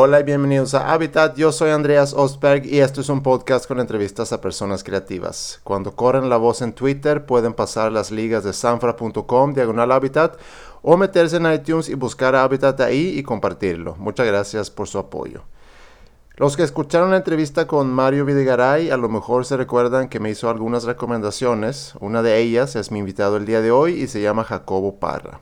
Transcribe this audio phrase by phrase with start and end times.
[0.00, 1.36] Hola y bienvenidos a Habitat.
[1.36, 5.60] Yo soy Andreas Ostberg y esto es un podcast con entrevistas a personas creativas.
[5.64, 10.38] Cuando corren la voz en Twitter pueden pasar las ligas de sanfra.com diagonal Habitat
[10.82, 13.96] o meterse en iTunes y buscar Habitat ahí y compartirlo.
[13.98, 15.42] Muchas gracias por su apoyo.
[16.36, 20.30] Los que escucharon la entrevista con Mario Videgaray a lo mejor se recuerdan que me
[20.30, 21.94] hizo algunas recomendaciones.
[21.98, 25.40] Una de ellas es mi invitado el día de hoy y se llama Jacobo Parra.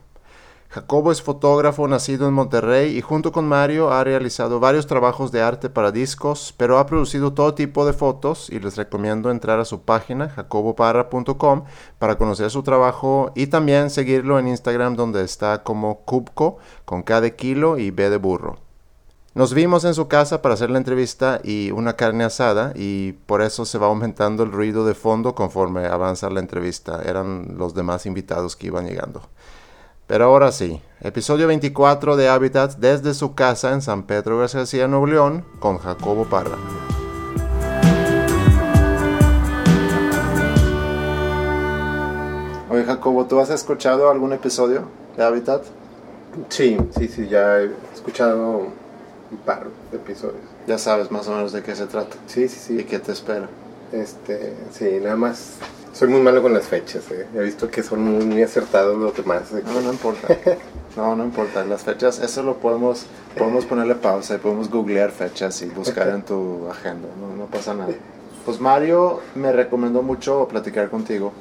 [0.69, 5.41] Jacobo es fotógrafo nacido en Monterrey y junto con Mario ha realizado varios trabajos de
[5.41, 9.65] arte para discos, pero ha producido todo tipo de fotos y les recomiendo entrar a
[9.65, 11.63] su página jacoboparra.com
[11.99, 17.21] para conocer su trabajo y también seguirlo en Instagram donde está como Cubco con K
[17.21, 18.57] de kilo y B de burro.
[19.37, 23.41] Nos vimos en su casa para hacer la entrevista y una carne asada y por
[23.41, 27.03] eso se va aumentando el ruido de fondo conforme avanza la entrevista.
[27.05, 29.21] Eran los demás invitados que iban llegando.
[30.07, 35.05] Pero ahora sí, episodio 24 de Habitat desde su casa en San Pedro García, Nuevo
[35.05, 36.55] León, con Jacobo Parra.
[42.69, 44.83] Oye Jacobo, ¿tú has escuchado algún episodio
[45.17, 45.63] de Habitat?
[46.47, 48.59] Sí, sí, sí, ya he escuchado
[49.29, 50.39] un par de episodios.
[50.67, 52.15] Ya sabes más o menos de qué se trata.
[52.27, 52.79] Sí, sí, sí.
[52.79, 53.49] ¿Y qué te espera?
[53.91, 55.55] Este, sí, nada más
[55.97, 57.25] soy muy malo con las fechas, eh.
[57.33, 59.51] he visto que son muy, acertados los demás.
[59.51, 60.27] No, no importa.
[60.95, 61.63] No, no importa.
[61.63, 63.05] Las fechas, eso lo podemos,
[63.37, 67.07] podemos ponerle pausa y podemos googlear fechas y buscar en tu agenda.
[67.19, 67.93] No, no pasa nada.
[68.45, 71.33] Pues Mario me recomendó mucho platicar contigo.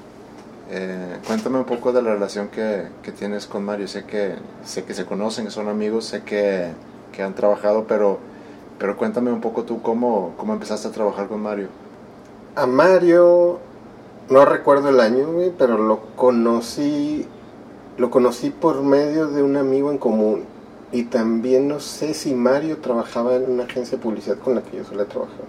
[0.71, 3.89] Eh, cuéntame un poco de la relación que, que, tienes con Mario.
[3.89, 6.69] Sé que, sé que se conocen, que son amigos, sé que,
[7.13, 8.19] que han trabajado, pero,
[8.79, 11.69] pero cuéntame un poco tú cómo, cómo empezaste a trabajar con Mario.
[12.57, 13.61] A Mario
[14.29, 17.27] no recuerdo el año, pero lo conocí,
[17.97, 20.45] lo conocí por medio de un amigo en común.
[20.93, 24.79] Y también no sé si Mario trabajaba en una agencia de publicidad con la que
[24.79, 25.45] yo solía trabajar.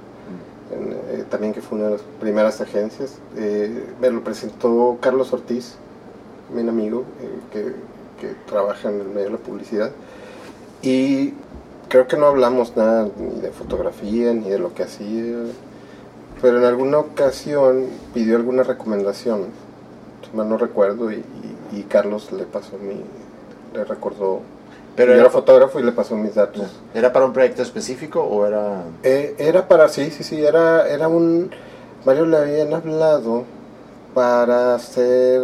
[0.69, 3.17] Eh, también que fue una de las primeras agencias.
[3.35, 5.75] Eh, me lo presentó Carlos Ortiz,
[6.53, 7.61] mi amigo, eh, que,
[8.19, 9.91] que, trabaja en el medio de la publicidad.
[10.81, 11.33] Y
[11.87, 15.45] creo que no hablamos nada ni de fotografía, ni de lo que hacía
[16.41, 19.45] pero en alguna ocasión pidió alguna recomendación,
[20.33, 21.23] mal no recuerdo, y,
[21.89, 23.01] Carlos le pasó mi,
[23.73, 24.41] le recordó.
[24.95, 26.79] Pero era, fotógrafo y le pasó mis datos.
[26.93, 28.83] ¿Era para un proyecto específico o era...?
[29.03, 31.51] Eh, era para, sí, sí, sí, era, era un...
[32.03, 33.43] Mario le habían hablado
[34.15, 35.41] para hacer...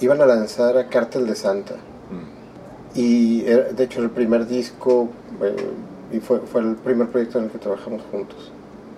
[0.00, 1.74] Iban a lanzar a Cártel de Santa.
[1.74, 2.98] Mm.
[2.98, 5.08] Y de hecho el primer disco,
[5.40, 5.70] eh,
[6.12, 8.50] y fue, fue el primer proyecto en el que trabajamos juntos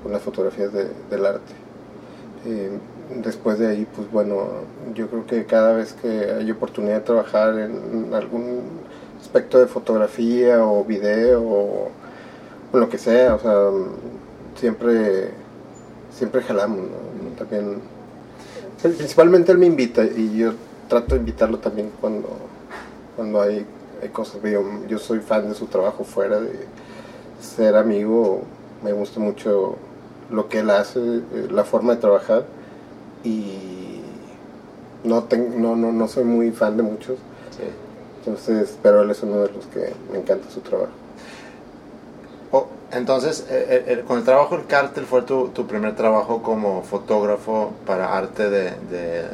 [0.02, 1.52] con las fotografías del arte.
[3.22, 4.46] Después de ahí, pues bueno,
[4.94, 8.62] yo creo que cada vez que hay oportunidad de trabajar en algún
[9.20, 11.90] aspecto de fotografía o video o,
[12.72, 13.68] lo que sea, o sea,
[14.58, 15.30] siempre,
[16.10, 16.86] siempre jalamos,
[17.38, 17.80] También,
[18.80, 20.54] principalmente él me invita y yo
[20.88, 22.28] trato de invitarlo también cuando,
[23.14, 23.66] cuando hay,
[24.02, 24.40] hay cosas.
[24.42, 26.66] Yo, yo soy fan de su trabajo fuera de
[27.40, 28.42] ser amigo,
[28.82, 29.76] me gusta mucho
[30.32, 32.44] lo que él hace, eh, la forma de trabajar
[33.22, 34.00] y
[35.04, 35.26] no,
[35.56, 37.18] no, no, no soy muy fan de muchos.
[38.24, 40.92] Entonces, pero él es uno de los que me encanta su trabajo.
[42.52, 46.82] Oh, entonces, eh, eh, con el trabajo del cártel fue tu, tu, primer trabajo como
[46.82, 49.24] fotógrafo para arte de, de,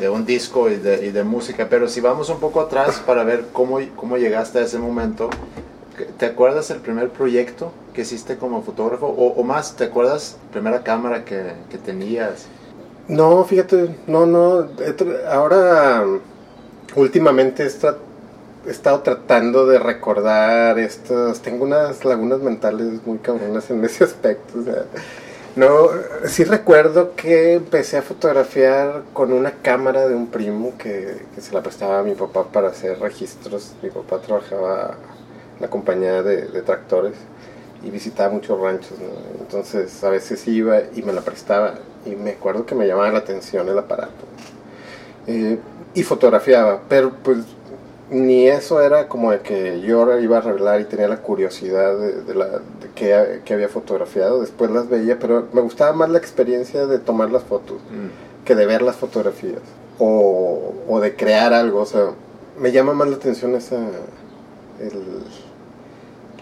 [0.00, 3.22] de un disco y de, y de, música, pero si vamos un poco atrás para
[3.22, 5.30] ver cómo, cómo llegaste a ese momento,
[6.18, 9.06] ¿te acuerdas el primer proyecto que hiciste como fotógrafo?
[9.06, 12.46] O, más, ¿te acuerdas primera cámara que, que, tenías?
[13.08, 14.68] No, fíjate, no, no.
[15.30, 16.04] Ahora,
[16.94, 21.40] últimamente he estado tratando de recordar estas.
[21.40, 24.58] Tengo unas lagunas mentales muy cabronas en ese aspecto.
[25.56, 25.88] no,
[26.24, 31.52] sí recuerdo que empecé a fotografiar con una cámara de un primo que, que se
[31.52, 33.72] la prestaba a mi papá para hacer registros.
[33.82, 34.96] Mi papá trabajaba
[35.56, 37.14] en la compañía de, de tractores
[37.82, 38.92] y visitaba muchos ranchos,
[39.38, 41.74] entonces a veces iba y me la prestaba
[42.04, 44.24] y me acuerdo que me llamaba la atención el aparato
[45.26, 45.58] eh,
[45.94, 47.38] y fotografiaba, pero pues
[48.10, 52.34] ni eso era como de que yo iba a revelar y tenía la curiosidad de,
[52.34, 56.86] la, de que, que, había fotografiado, después las veía, pero me gustaba más la experiencia
[56.86, 58.44] de tomar las fotos mm.
[58.44, 59.62] que de ver las fotografías
[59.98, 62.10] o, o de crear algo, o sea,
[62.58, 63.76] me llama más la atención esa...
[64.80, 65.22] El,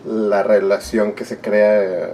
[0.05, 2.12] la relación que se crea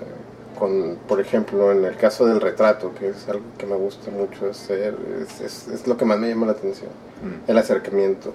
[0.58, 4.48] con, por ejemplo, en el caso del retrato, que es algo que me gusta mucho
[4.50, 6.90] hacer, es, es, lo que más me llama la atención,
[7.22, 7.50] mm.
[7.50, 8.32] el acercamiento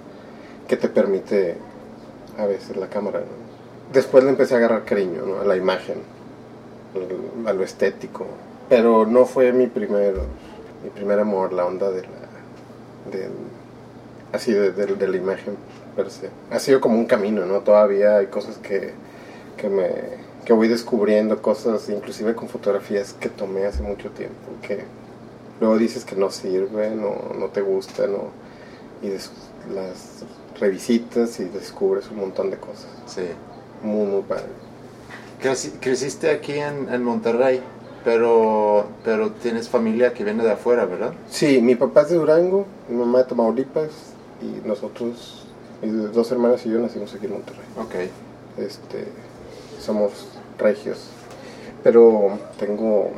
[0.68, 1.56] que te permite
[2.38, 3.22] a veces la cámara.
[3.92, 5.40] después le empecé a agarrar cariño ¿no?
[5.40, 5.96] a la imagen,
[7.46, 8.26] a lo estético.
[8.68, 10.14] Pero no fue mi primer,
[10.84, 13.28] mi primer amor, la onda de la, de,
[14.32, 15.56] así de, de, de la imagen
[15.96, 16.30] per se.
[16.50, 17.60] Ha sido como un camino, ¿no?
[17.60, 18.92] Todavía hay cosas que,
[19.60, 19.88] que me
[20.44, 24.84] que voy descubriendo cosas, inclusive con fotografías que tomé hace mucho tiempo, que
[25.60, 28.30] luego dices que no sirven o no te gustan, o,
[29.02, 29.30] y des-
[29.74, 30.24] las
[30.58, 32.88] revisitas y descubres un montón de cosas.
[33.06, 33.22] Sí.
[33.82, 34.46] Muy, muy padre.
[35.42, 37.60] Creci- creciste aquí en, en Monterrey,
[38.02, 41.12] pero, pero tienes familia que viene de afuera, ¿verdad?
[41.28, 43.90] Sí, mi papá es de Durango, mi mamá de Tamaulipas,
[44.40, 45.46] y nosotros,
[45.82, 47.64] mis dos hermanas y yo nacimos aquí en Monterrey.
[47.78, 47.94] Ok.
[48.58, 49.04] este,
[49.80, 50.28] somos
[50.58, 51.08] regios.
[51.82, 53.10] Pero tengo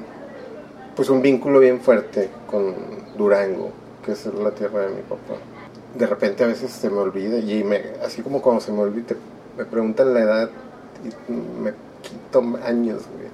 [0.97, 2.75] pues un vínculo bien fuerte con
[3.17, 3.71] Durango,
[4.05, 5.35] que es la tierra de mi papá.
[5.97, 9.09] De repente a veces se me olvida y me, así como cuando se me olvida,
[9.09, 9.17] te-
[9.59, 10.51] me preguntan la edad
[11.05, 11.73] y me
[12.03, 13.29] quito años, güey.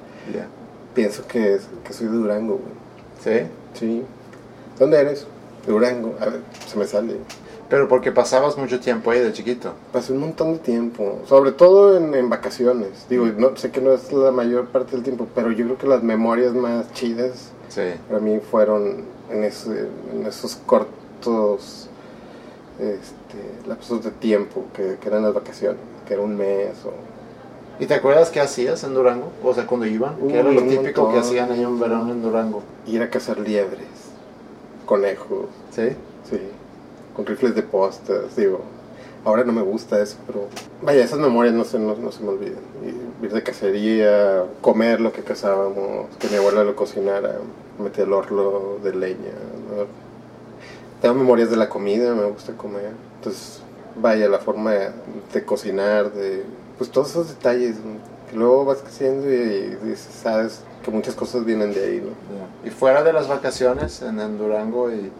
[0.94, 2.72] Pienso que, es- que soy de Durango, güey.
[3.44, 3.46] Sí.
[3.74, 4.02] Sí.
[4.78, 5.26] ¿Dónde eres?
[5.66, 6.16] Durango.
[6.20, 7.16] A ver, se me sale.
[7.68, 9.72] Pero porque pasabas mucho tiempo ahí de chiquito.
[9.92, 13.06] Pasé un montón de tiempo, sobre todo en, en vacaciones.
[13.10, 15.86] Digo, no, sé que no es la mayor parte del tiempo, pero yo creo que
[15.86, 17.82] las memorias más chidas Sí.
[18.08, 21.88] para mí fueron en, ese, en esos cortos
[22.78, 26.92] este, lapsos de tiempo que, que eran las vacaciones, que era un mes o...
[27.80, 29.30] ¿Y te acuerdas qué hacías en Durango?
[29.44, 32.62] O sea, cuando iban, ¿qué era lo típico que hacían ahí en verano en Durango?
[32.86, 33.86] ir a cazar liebres,
[34.86, 35.90] conejos, Sí.
[36.28, 36.40] sí,
[37.18, 38.60] con rifles de postas, digo...
[39.24, 40.46] Ahora no me gusta eso, pero
[40.80, 42.62] vaya, esas memorias no se, no, no se me olvidan.
[42.82, 47.34] Y Ir de cacería, comer lo que cazábamos, que mi abuela lo cocinara,
[47.82, 49.32] meter el horno de leña.
[49.68, 49.86] ¿no?
[51.02, 52.92] Tengo memorias de la comida, me gusta comer.
[53.16, 53.60] Entonces,
[54.00, 54.90] vaya, la forma de,
[55.34, 56.44] de cocinar, de
[56.78, 57.76] pues todos esos detalles
[58.30, 62.10] que luego vas creciendo y, y sabes que muchas cosas vienen de ahí, ¿no?
[62.64, 62.68] Ya.
[62.68, 65.10] Y fuera de las vacaciones en, en Durango y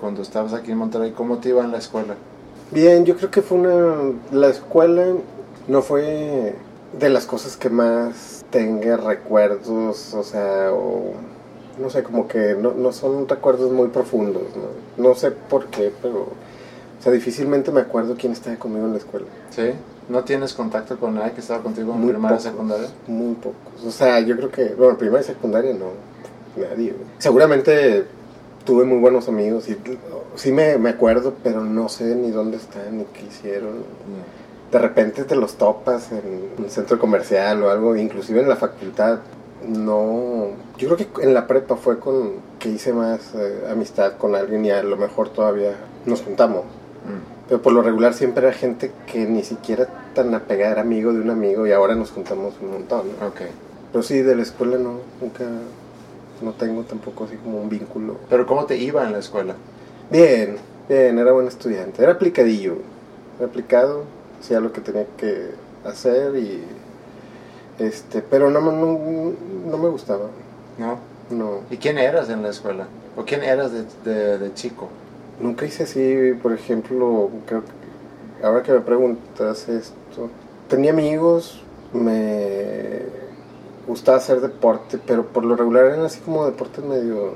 [0.00, 2.14] cuando estabas aquí en Monterrey, ¿cómo te iba en la escuela?
[2.70, 4.12] Bien, yo creo que fue una...
[4.30, 5.14] La escuela
[5.68, 6.54] no fue
[6.98, 11.12] de las cosas que más tenga recuerdos, o sea, o...
[11.80, 15.02] No sé, como que no, no son recuerdos muy profundos, ¿no?
[15.02, 16.20] No sé por qué, pero...
[16.20, 19.26] O sea, difícilmente me acuerdo quién estaba conmigo en la escuela.
[19.50, 19.72] ¿Sí?
[20.08, 22.88] ¿No tienes contacto con nadie que estaba contigo en Muy primaria pocos, secundaria?
[23.06, 23.84] Muy pocos.
[23.86, 25.86] O sea, yo creo que, bueno, primaria y secundaria no,
[26.56, 26.94] nadie.
[27.18, 28.04] Seguramente
[28.64, 29.76] tuve muy buenos amigos y
[30.36, 33.84] sí me, me acuerdo, pero no sé ni dónde están ni qué hicieron.
[34.70, 39.18] De repente te los topas en un centro comercial o algo, inclusive en la facultad.
[39.66, 40.48] No,
[40.78, 44.64] yo creo que en la prepa fue con que hice más eh, amistad con alguien
[44.64, 45.76] y a lo mejor todavía
[46.06, 46.64] nos juntamos.
[46.64, 47.48] Mm.
[47.48, 51.20] Pero por lo regular siempre era gente que ni siquiera tan apegada era amigo de
[51.20, 53.06] un amigo y ahora nos juntamos un montón.
[53.20, 53.26] ¿no?
[53.26, 53.40] Ok.
[53.92, 55.44] Pero sí, de la escuela no, nunca,
[56.42, 58.16] no tengo tampoco así como un vínculo.
[58.28, 59.54] ¿Pero cómo te iba en la escuela?
[60.10, 60.56] Bien,
[60.88, 62.76] bien, era buen estudiante, era aplicadillo,
[63.38, 64.04] era aplicado,
[64.40, 65.50] hacía lo que tenía que
[65.84, 66.62] hacer y,
[67.78, 69.32] este, pero no, me- no,
[69.70, 70.26] no me gustaba,
[70.78, 70.98] ¿No?
[71.30, 72.86] no, ¿Y quién eras en la escuela?
[73.16, 74.88] ¿O quién eras de, de, de chico?
[75.40, 80.28] nunca hice así, por ejemplo, creo que, ahora que me preguntas esto,
[80.68, 83.00] tenía amigos, me
[83.86, 87.34] gustaba hacer deporte, pero por lo regular eran así como deportes medios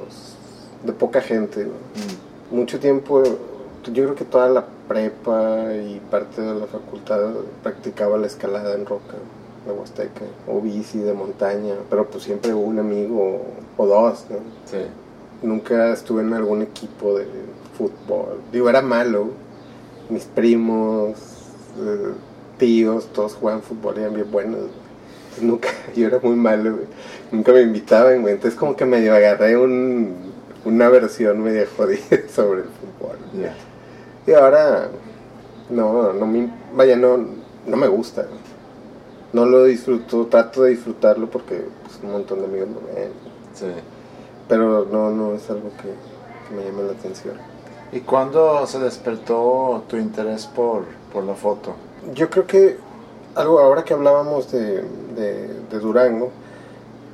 [0.85, 1.73] de poca gente, ¿no?
[1.73, 2.57] Mm.
[2.57, 7.21] mucho tiempo, yo creo que toda la prepa y parte de la facultad
[7.62, 9.15] practicaba la escalada en roca,
[9.67, 13.43] la Huasteca, o bici de montaña, pero pues siempre hubo un amigo
[13.76, 14.37] o dos, ¿no?
[14.65, 14.79] Sí.
[15.43, 17.26] Nunca estuve en algún equipo de
[17.76, 18.41] fútbol.
[18.53, 19.29] Digo, era malo.
[20.09, 21.19] Mis primos,
[21.79, 22.12] eh,
[22.59, 24.61] tíos, todos jugaban fútbol y eran bien buenos.
[25.37, 26.87] Entonces, nunca, yo era muy malo, güey.
[27.31, 28.35] Nunca me invitaban, güey.
[28.35, 30.14] Entonces como que medio agarré un,
[30.64, 33.19] una versión medio jodida sobre el fútbol.
[33.40, 33.55] Ya.
[34.26, 34.88] Y ahora,
[35.71, 37.19] no, no me, vaya, no,
[37.66, 38.26] no me gusta.
[39.33, 43.11] No lo disfruto, trato de disfrutarlo porque pues, un montón de amigos lo ven.
[43.55, 43.66] Sí.
[44.49, 45.88] Pero no, no es algo que,
[46.49, 47.35] que me llame la atención.
[47.93, 51.75] ¿Y cuándo se despertó tu interés por, por la foto?
[52.14, 52.78] Yo creo que
[53.37, 54.83] algo ahora que hablábamos de,
[55.14, 56.31] de, Durango,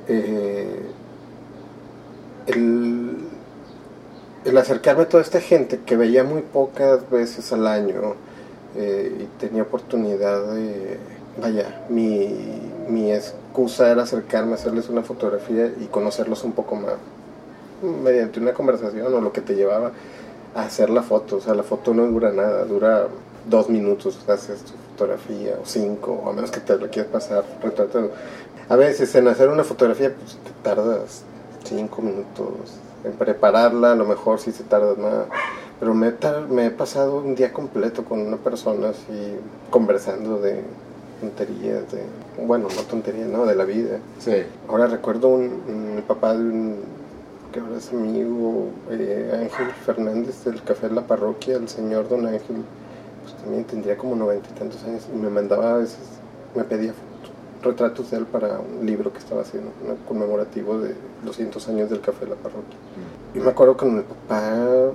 [0.07, 0.81] eh,
[2.47, 3.17] el,
[4.45, 8.15] el acercarme a toda esta gente que veía muy pocas veces al año
[8.75, 10.97] eh, y tenía oportunidad de,
[11.41, 12.33] vaya, mi,
[12.87, 16.95] mi excusa era acercarme, hacerles una fotografía y conocerlos un poco más
[17.83, 19.91] mediante una conversación o lo que te llevaba
[20.55, 21.37] a hacer la foto.
[21.37, 23.07] O sea, la foto no dura nada, dura
[23.49, 27.43] dos minutos haces tu fotografía, o cinco, o a menos que te lo quieras pasar
[27.61, 28.11] retratando.
[28.69, 31.23] A veces en hacer una fotografía pues, te tardas
[31.63, 35.25] cinco minutos, en prepararla a lo mejor sí se tarda más,
[35.79, 36.13] pero me,
[36.49, 39.37] me he pasado un día completo con una persona así
[39.69, 40.61] conversando de
[41.19, 42.03] tonterías, de,
[42.45, 43.99] bueno, no tonterías, no, de la vida.
[44.19, 44.43] Sí.
[44.67, 46.75] Ahora recuerdo un, papá de un
[47.51, 52.25] que ahora es amigo, eh, Ángel Fernández del Café de la Parroquia, el señor Don
[52.25, 52.63] Ángel,
[53.23, 55.99] pues también tendría como noventa y tantos años y me mandaba a veces,
[56.55, 56.93] me pedía
[57.63, 60.89] retratos de él para un libro que estaba haciendo, un conmemorativo de
[61.23, 62.77] los 200 años del Café de la Parroquia.
[63.33, 64.91] Y me acuerdo que con el papá,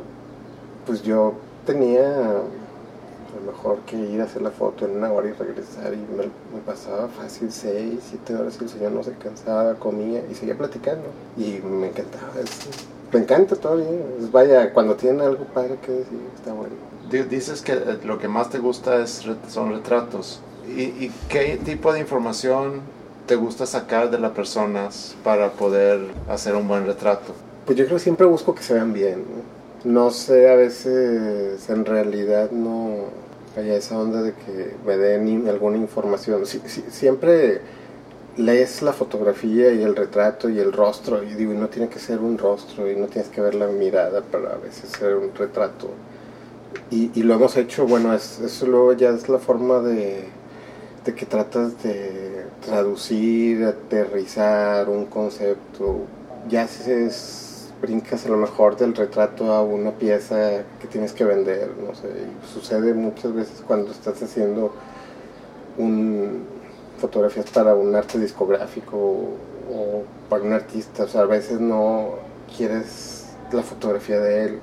[0.86, 1.34] pues yo
[1.66, 5.92] tenía a lo mejor que ir a hacer la foto en una hora y regresar
[5.92, 10.22] y me, me pasaba fácil seis, siete horas y el señor no se cansaba, comía
[10.30, 11.04] y seguía platicando
[11.36, 12.70] y me encantaba eso.
[13.12, 13.86] Me encanta todavía,
[14.30, 16.74] vaya, cuando tienen algo padre que decir, está bueno.
[17.10, 20.40] Di- Dices que eh, lo que más te gusta es, son retratos.
[20.66, 22.80] ¿Y, y qué tipo de información
[23.26, 27.32] te gusta sacar de las personas para poder hacer un buen retrato?
[27.66, 29.24] Pues yo creo que siempre busco que se vean bien.
[29.84, 33.06] No, sé, a veces en realidad no
[33.56, 36.44] haya esa onda de que me den alguna información.
[36.46, 37.60] Si- si- siempre
[38.36, 42.20] lees la fotografía y el retrato y el rostro y digo, no tiene que ser
[42.20, 45.90] un rostro y no tienes que ver la mirada para a veces ser un retrato.
[46.90, 50.24] Y, y lo hemos hecho, bueno, es, eso luego ya es la forma de,
[51.04, 56.06] de que tratas de traducir, aterrizar un concepto.
[56.48, 61.70] Ya haces, brincas a lo mejor del retrato a una pieza que tienes que vender,
[61.78, 62.08] no sé.
[62.08, 64.72] y sucede muchas veces cuando estás haciendo
[65.76, 66.44] un,
[66.98, 71.04] fotografías para un arte discográfico o para un artista.
[71.04, 72.16] O sea, a veces no
[72.56, 74.58] quieres la fotografía de él,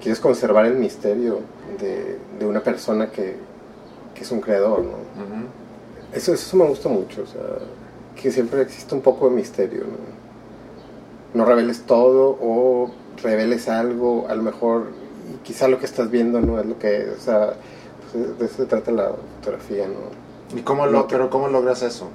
[0.00, 1.40] quieres conservar el misterio
[1.80, 3.36] de, de una persona que,
[4.14, 4.98] que es un creador, ¿no?
[6.12, 7.42] Eso, eso me gusta mucho, o sea,
[8.20, 10.18] que siempre existe un poco de misterio, ¿no?
[11.34, 12.90] No reveles todo o
[13.22, 14.86] reveles algo, a lo mejor,
[15.32, 17.52] y quizá lo que estás viendo no es lo que es, o sea,
[18.12, 20.56] pues, de eso se trata la fotografía, ¿no?
[20.58, 22.08] ¿Y cómo lo, No te- pero cómo logras eso?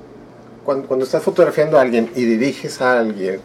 [0.65, 3.41] Cuando, cuando estás fotografiando a alguien y diriges a alguien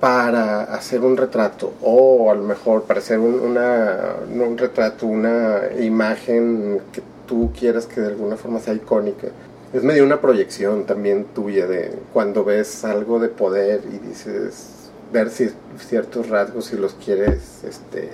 [0.00, 5.60] para hacer un retrato o a lo mejor para hacer un, una, un retrato, una
[5.80, 9.28] imagen que tú quieras que de alguna forma sea icónica,
[9.72, 15.30] es medio una proyección también tuya de cuando ves algo de poder y dices ver
[15.30, 18.08] si ciertos rasgos y los quieres este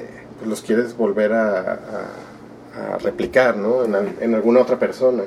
[0.47, 3.85] los quieres volver a, a- replicar ¿no?
[3.85, 5.25] en, en alguna otra persona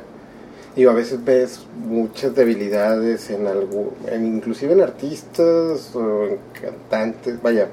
[0.75, 7.41] y a veces ves muchas debilidades en algo, en, inclusive en artistas o en cantantes,
[7.41, 7.69] vaya,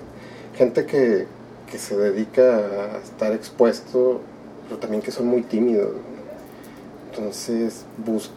[0.56, 1.26] gente que,
[1.70, 4.20] que se dedica a estar expuesto,
[4.68, 5.90] pero también que son muy tímidos.
[7.10, 8.30] Entonces, bus,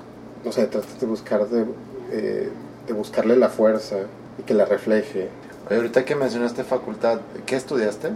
[0.43, 1.65] no sé, tratas de buscar de,
[2.11, 2.49] eh,
[2.87, 3.97] de buscarle la fuerza
[4.39, 5.29] y que la refleje.
[5.67, 8.09] Oye, ahorita que mencionaste facultad, ¿qué estudiaste?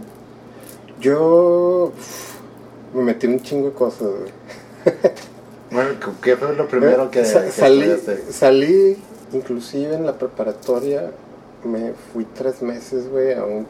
[1.00, 1.92] Yo
[2.92, 4.08] me metí en un chingo de cosas.
[6.22, 8.32] ¿qué fue lo primero que, Sa- que salí, estudiaste?
[8.32, 8.96] salí,
[9.32, 11.10] inclusive en la preparatoria,
[11.64, 13.66] me fui tres meses, güey, a un,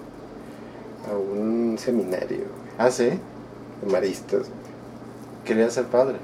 [1.11, 3.05] a un seminario güey, Ah, sí.
[3.07, 4.41] de maristas.
[4.41, 4.53] güey.
[5.45, 6.17] Quería ser padre.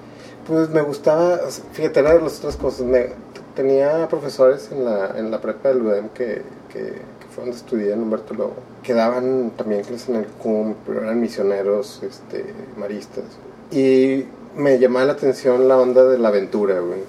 [0.46, 1.38] Pues me gustaba,
[1.72, 2.82] fíjate, era de las otras cosas.
[2.86, 3.08] Me,
[3.56, 6.42] tenía profesores en la, en la prepa del UDEM que,
[6.72, 10.74] que, que fue donde estudié en Humberto Lobo, que daban también clases en el CUM,
[10.86, 12.44] pero eran misioneros este,
[12.76, 13.24] maristas.
[13.72, 17.00] Y me llamaba la atención la onda de la aventura, güey.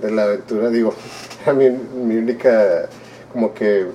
[0.00, 0.92] De la aventura, digo,
[1.42, 2.88] era mi, mi única,
[3.32, 3.86] como que,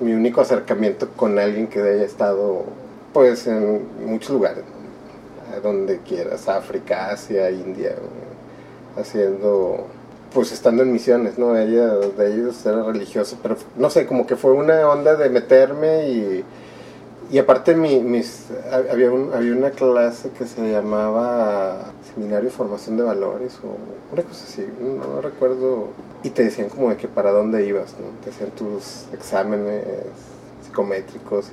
[0.00, 2.64] mi único acercamiento con alguien que haya estado,
[3.12, 5.60] pues, en muchos lugares, ¿no?
[5.62, 9.86] donde quieras, África, Asia, India, güey, haciendo,
[10.32, 11.56] pues, estando en misiones, ¿no?
[11.58, 16.08] Ella, de ellos era religiosa, pero, no sé, como que fue una onda de meterme
[16.08, 16.44] y...
[17.32, 18.44] Y aparte mi, mis,
[18.90, 21.78] había, un- había una clase que se llamaba
[22.14, 25.88] Seminario de Formación de Valores o una cosa así, no, no recuerdo.
[26.22, 28.06] Y te decían como de que para dónde ibas, ¿no?
[28.22, 29.82] Te hacían tus exámenes
[30.64, 31.50] psicométricos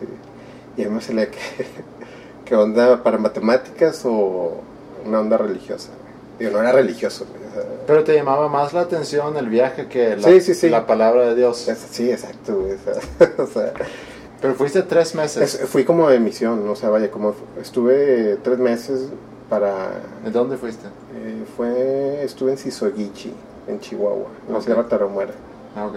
[0.78, 1.38] y, y a mí me salía que,
[2.46, 4.56] que onda para matemáticas o
[5.06, 5.90] una onda religiosa.
[6.38, 7.26] Digo, no era religioso.
[7.88, 10.70] Pero te llamaba más la atención el viaje que la, Sí, sí, sí.
[10.70, 11.58] la palabra de Dios.
[11.92, 12.66] sí, exacto.
[13.38, 13.74] o sea,
[14.42, 15.56] Pero fuiste tres meses.
[15.56, 19.10] es- fui como de misión, o sea, vaya, como estuve tres meses
[19.50, 19.90] para
[20.24, 20.88] ¿De dónde fuiste?
[21.16, 23.34] Eh, fue, estuve en Sisoguichi,
[23.68, 24.62] en Chihuahua, en la.
[24.62, 25.34] Sierra Tarahumara.
[25.76, 25.96] Ah, ok.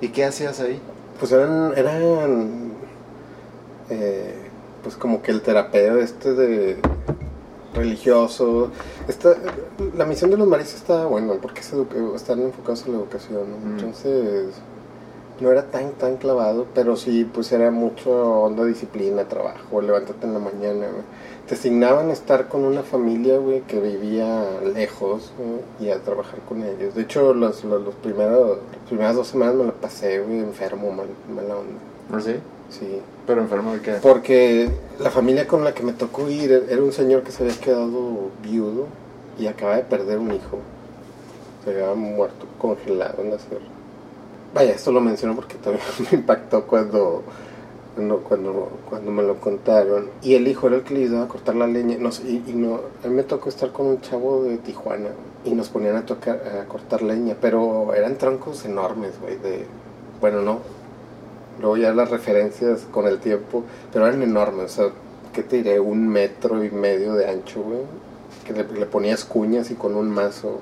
[0.00, 0.80] ¿Y qué hacías ahí?
[1.18, 2.72] Pues eran, eran
[3.90, 4.34] eh,
[4.82, 6.78] pues como que el terapeuta este de,
[7.74, 8.70] religioso.
[9.08, 9.36] Está,
[9.96, 11.76] la misión de los maristas está bueno porque se
[12.14, 13.40] están enfocados en la educación.
[13.50, 13.56] ¿no?
[13.56, 13.78] Mm.
[13.78, 14.54] Entonces,
[15.42, 20.32] no era tan, tan clavado, pero sí, pues era mucho onda disciplina, trabajo, levántate en
[20.34, 20.86] la mañana.
[20.88, 21.02] güey.
[21.46, 24.44] Te asignaban estar con una familia, güey, que vivía
[24.74, 26.94] lejos güey, y a trabajar con ellos.
[26.94, 30.92] De hecho, los, los, los primeros, las primeras dos semanas me la pasé, güey, enfermo,
[30.92, 31.80] mal, mala onda.
[32.08, 32.36] ¿No sí?
[32.70, 33.00] Sí.
[33.26, 33.92] ¿Pero enfermo de qué?
[34.00, 37.56] Porque la familia con la que me tocó ir era un señor que se había
[37.56, 38.86] quedado viudo
[39.38, 40.58] y acaba de perder un hijo.
[41.64, 43.71] Se había muerto congelado en la sierra.
[44.54, 47.22] Vaya, esto lo menciono porque también me impactó cuando,
[47.96, 50.10] cuando, cuando, me lo contaron.
[50.22, 51.96] Y el hijo era el que le ayudaba a cortar la leña.
[51.98, 55.10] No, sé, y, y no, a mí me tocó estar con un chavo de Tijuana
[55.44, 59.66] y nos ponían a, tocar, a cortar leña, pero eran troncos enormes, güey, de...
[60.20, 60.60] Bueno, no,
[61.60, 64.92] Luego ya las referencias con el tiempo, pero eran enormes, o sea,
[65.32, 65.80] ¿qué te diré?
[65.80, 67.80] Un metro y medio de ancho, güey.
[68.46, 70.58] Que le ponías cuñas y con un mazo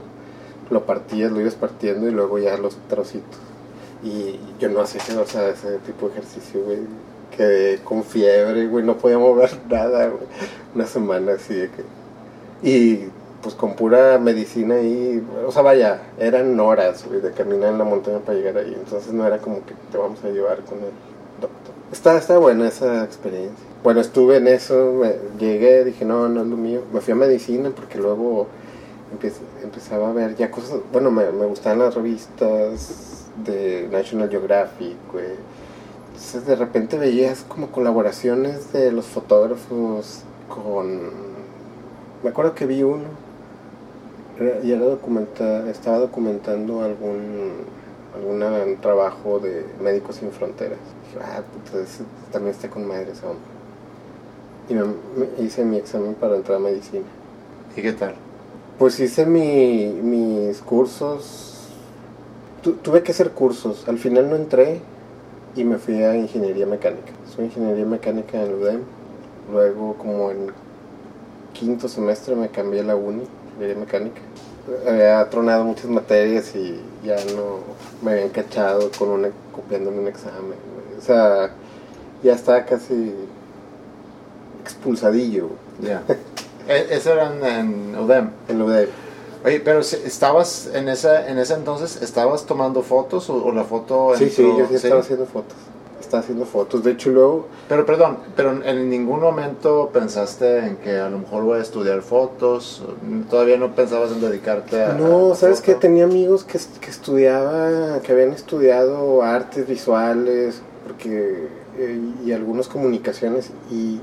[0.68, 3.38] lo partías, lo ibas partiendo y luego ya los trocitos.
[4.02, 6.78] Y yo no hacía o sea, ese tipo de ejercicio, güey.
[7.36, 10.22] Quedé con fiebre, güey, no podía mover nada, güey.
[10.74, 11.82] Una semana así de que...
[12.62, 13.08] Y
[13.42, 17.84] pues con pura medicina ahí, o sea, vaya, eran horas güey, de caminar en la
[17.84, 20.90] montaña para llegar ahí, entonces no era como que te vamos a llevar con el
[21.40, 21.74] doctor.
[21.90, 23.64] Está, está buena esa experiencia.
[23.82, 26.82] Bueno, estuve en eso, me- llegué, dije, no, no es lo mío.
[26.92, 28.46] Me fui a medicina porque luego
[29.18, 33.09] empe- empezaba a ver ya cosas, bueno, me gustaban las revistas
[33.44, 35.34] de National Geographic, güey.
[36.08, 41.10] Entonces de repente veías como colaboraciones de los fotógrafos con...
[42.22, 43.04] Me acuerdo que vi uno
[44.62, 47.66] y era documenta, estaba documentando algún
[48.14, 50.78] algún trabajo de Médicos Sin Fronteras.
[51.06, 51.42] Dije, ah,
[51.74, 53.44] ese también está con madre ese hombre.
[54.68, 57.04] Y me, me hice mi examen para entrar a medicina.
[57.76, 58.14] ¿Y qué tal?
[58.78, 61.46] Pues hice mi, mis cursos.
[62.62, 63.88] Tu- tuve que hacer cursos.
[63.88, 64.80] Al final no entré
[65.56, 67.12] y me fui a ingeniería mecánica.
[67.34, 68.80] Soy ingeniería mecánica en UDEM.
[69.52, 70.48] Luego, como en
[71.54, 74.20] quinto semestre, me cambié a la uni, ingeniería mecánica.
[74.88, 77.58] Había tronado muchas materias y ya no
[78.02, 80.54] me habían cachado con una, copiándome un examen.
[80.98, 81.50] O sea,
[82.22, 83.14] ya estaba casi
[84.62, 85.48] expulsadillo
[85.80, 86.02] Ya.
[86.68, 88.30] E- Eso era en, en UDEM.
[88.48, 88.88] en UDEM.
[89.44, 93.64] Oye, pero si- estabas en esa, en ese entonces, ¿estabas tomando fotos o, o la
[93.64, 95.56] foto Sí, sí, entró- yo sí estaba haciendo fotos.
[96.00, 96.82] Estaba haciendo fotos.
[96.82, 101.44] De hecho, luego, Pero perdón, pero en ningún momento pensaste en que a lo mejor
[101.44, 102.82] voy a estudiar fotos,
[103.30, 104.94] todavía no pensabas en dedicarte a...
[104.94, 105.78] no, a ¿sabes foto?
[105.78, 111.48] Tenía amigos que, que estudiaban, que habían estudiado artes visuales, porque,
[111.78, 114.00] eh, y algunas comunicaciones, y,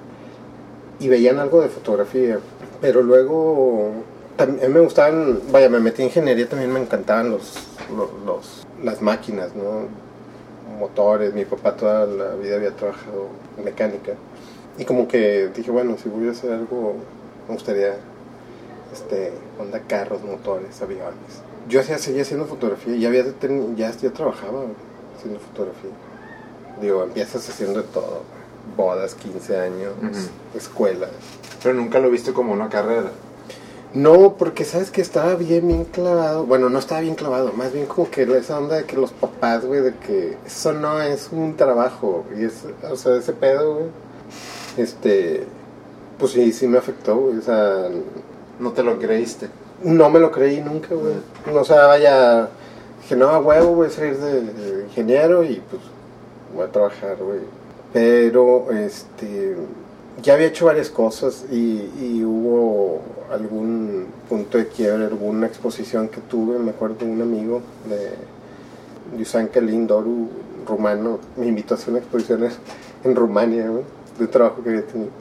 [0.99, 2.39] y veían algo de fotografía.
[2.79, 3.91] Pero luego,
[4.37, 9.01] también me gustaban, vaya, me metí en ingeniería, también me encantaban los, los, los- las
[9.01, 9.87] máquinas, ¿no?
[10.79, 14.13] Motores, mi papá toda la vida había trabajado en mecánica.
[14.77, 16.95] Y como que dije, bueno, si voy a hacer algo,
[17.47, 17.95] me gustaría,
[18.93, 21.41] este, onda carros, motores, aviones.
[21.67, 24.65] Yo hacía, seguía haciendo fotografía, ya, había ten- ya, ya trabajaba
[25.17, 25.89] haciendo fotografía.
[26.79, 28.21] Digo, empiezas haciendo de todo,
[28.75, 30.57] bodas, 15 años, Ujú.
[30.57, 31.09] escuelas.
[31.63, 33.09] Pero nunca lo viste como una carrera.
[33.93, 36.45] No, porque sabes que estaba bien, bien clavado.
[36.45, 39.65] Bueno, no estaba bien clavado, más bien como que esa onda de que los papás,
[39.65, 42.25] güey, de que eso no es un trabajo.
[42.37, 43.85] Y es, o sea, ese pedo, güey.
[44.77, 45.45] Este,
[46.19, 47.37] pues sí, sí me afectó, güey.
[47.37, 47.87] O sea,
[48.59, 49.49] No te lo creíste.
[49.83, 51.15] no me lo creí nunca, güey.
[51.55, 52.49] O sea, vaya,
[53.01, 55.81] dije, no, a huevo, voy a salir de, de ingeniero y pues
[56.55, 57.39] voy a trabajar, güey.
[57.93, 59.55] Pero, este,
[60.21, 63.01] ya había hecho varias cosas y, y hubo
[63.31, 69.47] algún punto de quiebre, alguna exposición que tuve, me acuerdo de un amigo de Yusan
[69.47, 70.29] Kalin Doru,
[70.65, 72.49] rumano, me invitó a hacer una exposición
[73.03, 73.83] en, Rumania, güey,
[74.17, 75.11] de un trabajo que había tenido.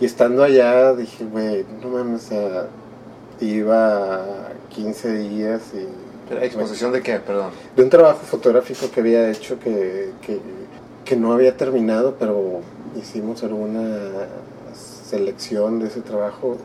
[0.00, 2.66] Y estando allá dije, güey, no mames, o sea,
[3.40, 6.08] iba 15 días y...
[6.34, 7.18] ¿Exposición de qué?
[7.20, 7.52] Perdón.
[7.74, 10.38] De un trabajo fotográfico que había hecho que, que,
[11.08, 12.60] que no había terminado, pero
[12.94, 14.28] hicimos alguna
[15.08, 16.58] selección de ese trabajo.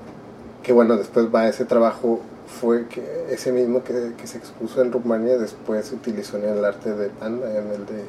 [0.63, 2.19] Que bueno, después va ese trabajo,
[2.59, 6.65] fue que ese mismo que, que se expuso en Rumania, después se utilizó en el
[6.65, 8.03] arte de Panda, en el de,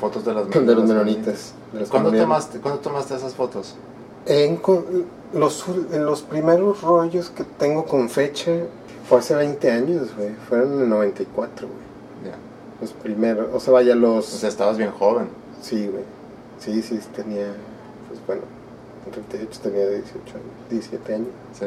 [0.00, 1.52] Fotos de las de los menonitas.
[1.70, 3.76] de las ¿Cuándo tomaste, ¿Cuándo tomaste esas fotos?
[4.24, 4.58] En,
[5.34, 8.52] los, en los primeros rollos que tengo con fecha
[9.06, 10.30] fue hace 20 años, güey.
[10.48, 12.32] Fueron en el 94, güey.
[12.32, 12.38] Ya.
[12.80, 14.34] Los primeros, o sea, vaya los...
[14.34, 15.41] O sea, estabas bien joven.
[15.62, 16.04] Sí, güey.
[16.58, 17.46] Sí, sí, tenía,
[18.08, 18.42] pues bueno,
[19.10, 21.28] 38, tenía 18 años, 17 años.
[21.58, 21.66] Sí.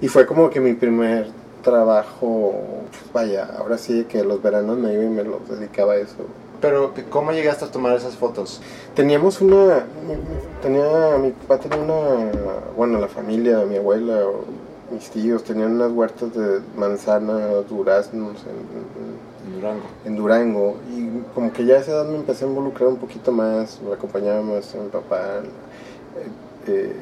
[0.00, 1.28] Y fue como que mi primer
[1.62, 2.54] trabajo,
[2.90, 6.26] pues, vaya, ahora sí que los veranos me iba y me los dedicaba a eso.
[6.60, 8.60] Pero, ¿cómo llegaste a tomar esas fotos?
[8.94, 9.84] Teníamos una,
[10.60, 12.30] tenía, mi papá tenía una,
[12.76, 14.20] bueno, la familia, mi abuela,
[14.92, 19.29] mis tíos tenían unas huertas de manzanas, duraznos en, En
[19.60, 19.86] Durango.
[20.04, 20.76] en Durango.
[20.90, 23.92] Y como que ya a esa edad me empecé a involucrar un poquito más, me
[23.92, 25.40] acompañaba más a mi papá
[26.66, 26.92] eh, eh,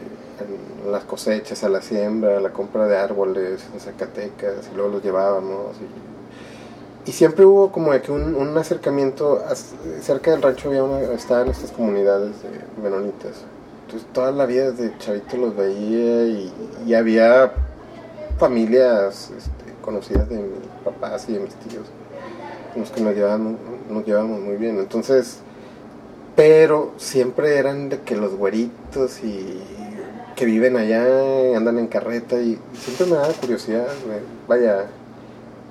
[0.84, 4.90] en las cosechas, a la siembra, a la compra de árboles en Zacatecas y luego
[4.92, 5.76] los llevábamos
[7.06, 11.00] y, y siempre hubo como que un, un acercamiento, as- cerca del rancho había una,
[11.12, 13.32] estaban estas comunidades de menonitas,
[13.86, 16.52] entonces toda la vida desde chavito los veía y,
[16.86, 17.50] y había
[18.38, 21.84] familias este, conocidas de mis papás y de mis tíos
[22.76, 23.56] los que nos llevábamos,
[23.90, 24.78] nos llevábamos muy bien.
[24.78, 25.40] Entonces,
[26.36, 29.60] pero siempre eran de que los güeritos y
[30.36, 34.20] que viven allá, andan en carreta y siempre me daba curiosidad, güey.
[34.46, 34.86] Vaya,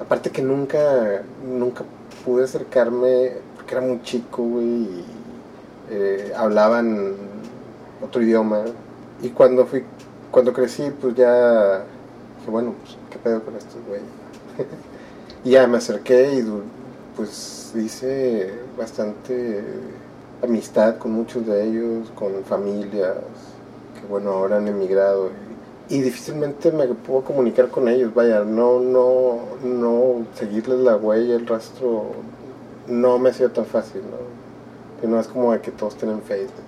[0.01, 1.85] aparte que nunca, nunca
[2.25, 5.05] pude acercarme porque era muy chico, güey, y
[5.89, 7.15] eh, hablaban
[8.03, 8.65] otro idioma.
[9.21, 9.85] Y cuando fui,
[10.31, 11.77] cuando crecí, pues ya
[12.39, 14.05] dije, bueno, pues, ¿qué pedo con estos güeyes?
[15.45, 16.41] y ya me acerqué y
[17.17, 19.63] pues hice bastante
[20.41, 23.15] amistad con muchos de ellos, con familias
[23.99, 25.31] que bueno, ahora han emigrado
[25.89, 31.35] y, y difícilmente me puedo comunicar con ellos, vaya, no, no, no seguirles la huella,
[31.35, 32.11] el rastro,
[32.87, 35.01] no me ha sido tan fácil, ¿no?
[35.01, 36.65] Que no es como que todos tienen Facebook.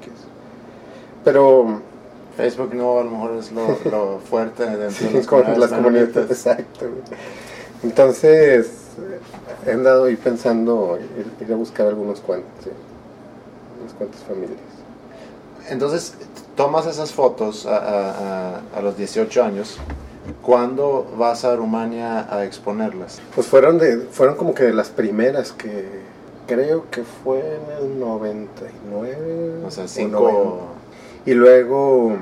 [1.23, 1.81] Pero
[2.37, 5.69] Facebook no, a lo mejor es lo, lo fuerte dentro Sí, de las con las
[5.71, 6.85] comunidades, exacto.
[7.83, 8.78] Entonces,
[9.65, 12.69] he andado ahí pensando ir, ir a buscar algunos cuantos, sí,
[13.81, 14.59] unas cuantas familias.
[15.69, 16.15] Entonces,
[16.55, 18.09] tomas esas fotos a, a-
[18.55, 19.77] a- a los 18 años.
[20.43, 23.19] ¿Cuándo vas a Rumania a exponerlas?
[23.33, 25.87] Pues fueron, de, fueron como que de las primeras que
[26.47, 29.63] creo que fue en el 99.
[29.65, 30.19] O sea, o cinco...
[30.19, 30.65] 90.
[31.25, 32.13] Y luego,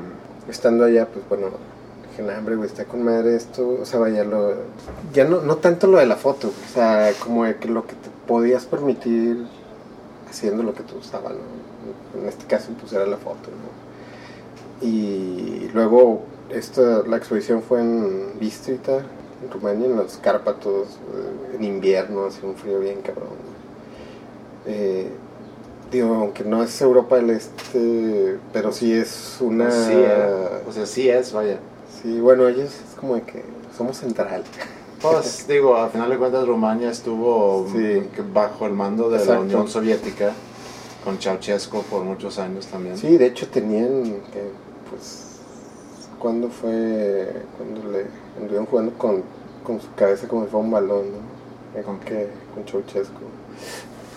[0.50, 1.48] estando allá, pues bueno,
[2.18, 3.78] dije, "Nah, hombre, güey, está con madre esto.
[3.82, 4.56] O sea, vaya, lo,
[5.14, 7.94] ya no, no tanto lo de la foto, o sea, como de que lo que
[7.94, 9.46] te podías permitir
[10.30, 12.20] haciendo lo que te gustaba, ¿no?
[12.22, 14.86] En este caso, pues era la foto, ¿no?
[14.88, 21.64] Y luego, esta, la exposición fue en Bistrița, en Rumania, en los Cárpatos, eh, en
[21.64, 23.30] invierno, hace un frío bien cabrón.
[24.66, 25.10] Eh,
[25.92, 29.72] digo, aunque no es Europa del Este, pero sí es una...
[29.72, 31.58] Sí, eh, o sea, sí es, vaya.
[32.08, 33.44] Sí, bueno, ellos es como de que
[33.78, 34.44] somos central.
[35.02, 38.02] Pues digo, al final de cuentas Rumania estuvo Sí.
[38.34, 39.40] bajo el mando de la.
[39.42, 40.32] Unión Soviética,
[41.04, 42.98] con Ceausescu por muchos años también.
[42.98, 44.50] Sí, de hecho tenían que,
[44.90, 45.36] pues,
[46.18, 48.06] cuando fue, cuando le
[48.38, 49.22] anduvieron jugando con,
[49.64, 51.80] con su cabeza como si fuera un balón, ¿no?
[51.80, 52.30] Eh, ¿Con qué?
[52.56, 53.22] Con Ceausescu.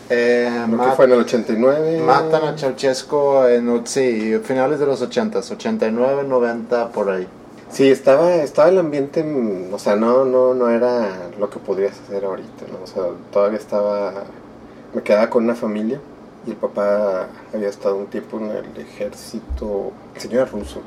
[0.09, 2.00] Eh, que fue en el 89.
[2.07, 7.29] matan a Ceausescu en sí, finales de los 80s, 89, 90, por ahí.
[7.71, 12.01] Sí, estaba, estaba el ambiente, mm, o sea, no, no, no era lo que podrías
[12.01, 12.83] hacer ahorita, ¿no?
[12.83, 14.13] O sea, todavía estaba,
[14.93, 16.01] me quedaba con una familia
[16.47, 20.83] y el papá había estado un tiempo en el ejército, el señor era ruso.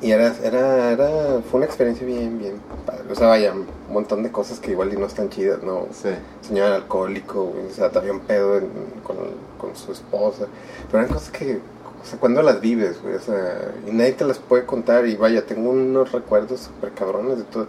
[0.00, 3.04] Y era, era, era, fue una experiencia bien, bien padre.
[3.12, 5.88] O sea, vaya, un montón de cosas que igual y no están chidas, ¿no?
[5.92, 6.08] Sí.
[6.08, 7.40] El señor era alcohólico,
[7.70, 8.70] o sea, también pedo en-
[9.04, 9.16] con,
[9.58, 10.46] con su esposa.
[10.90, 11.60] Pero eran cosas que,
[12.02, 15.06] o sea, cuando las vives, güey, o sea, y nadie te las puede contar.
[15.06, 17.68] Y vaya, tengo unos recuerdos súper cabrones de todo.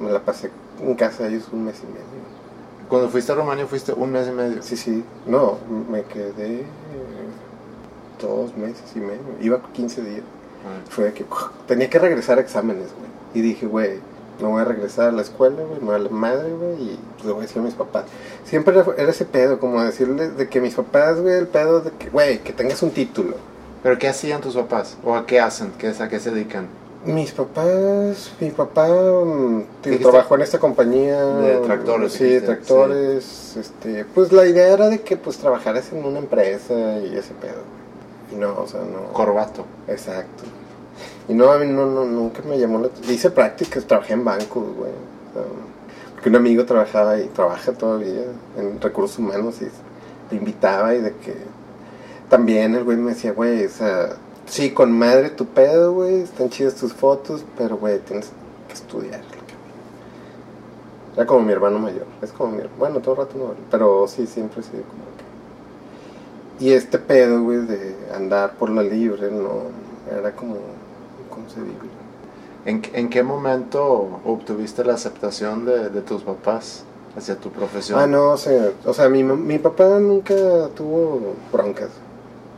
[0.00, 0.50] Me la pasé
[0.82, 2.28] en casa de ellos un mes y medio.
[2.88, 4.62] Cuando fuiste a Rumania fuiste un mes y medio.
[4.62, 5.58] Sí, sí, no,
[5.90, 6.64] me quedé
[8.20, 9.20] dos meses y medio.
[9.40, 10.22] Iba 15 días.
[10.66, 11.24] Ah, Fue que
[11.66, 13.08] tenía que regresar a exámenes, güey.
[13.34, 14.00] Y dije, güey,
[14.40, 17.26] no voy a regresar a la escuela, güey, me vale la madre, güey, y pues,
[17.26, 18.04] le voy a decir a mis papás.
[18.44, 21.90] Siempre era, era ese pedo, como decirles de que mis papás, güey, el pedo de
[21.92, 23.36] que, güey, que tengas un título.
[23.82, 24.96] ¿Pero qué hacían tus papás?
[25.04, 25.72] ¿O a qué hacen?
[25.78, 26.66] ¿Qué es, ¿A qué se dedican?
[27.04, 29.62] Mis papás, mi papá mm,
[30.02, 35.00] trabajó en esta compañía De tractores, sí, dijiste, tractores, este, pues la idea era de
[35.00, 37.62] que pues trabajaras en una empresa y ese pedo.
[38.32, 39.12] Y no, o sea, no.
[39.12, 39.64] Corbato.
[39.86, 40.42] Exacto.
[41.28, 44.64] Y no, a mí no, no, nunca me llamó la Hice prácticas, trabajé en bancos,
[44.76, 44.90] güey.
[44.90, 45.42] O sea,
[46.14, 48.24] porque un amigo trabajaba y trabaja todavía
[48.56, 49.68] en recursos humanos y
[50.28, 51.36] te invitaba y de que
[52.28, 56.50] también el güey me decía, güey, o sea, sí, con madre tu pedo, güey, están
[56.50, 58.30] chidas tus fotos, pero güey, tienes
[58.66, 59.20] que estudiar.
[61.16, 64.26] Era como mi hermano mayor, es como mi bueno, todo el rato no, pero sí,
[64.26, 65.02] siempre he sido como
[66.58, 66.64] que...
[66.64, 69.62] Y este pedo, güey, de andar por la libre, no,
[70.16, 70.56] era como
[71.26, 71.88] inconcebible.
[72.64, 76.84] ¿En, en qué momento obtuviste la aceptación de, de tus papás
[77.16, 77.98] hacia tu profesión?
[77.98, 80.34] Ah, no, o sea, o sea mi, mi papá nunca
[80.76, 81.90] tuvo broncas.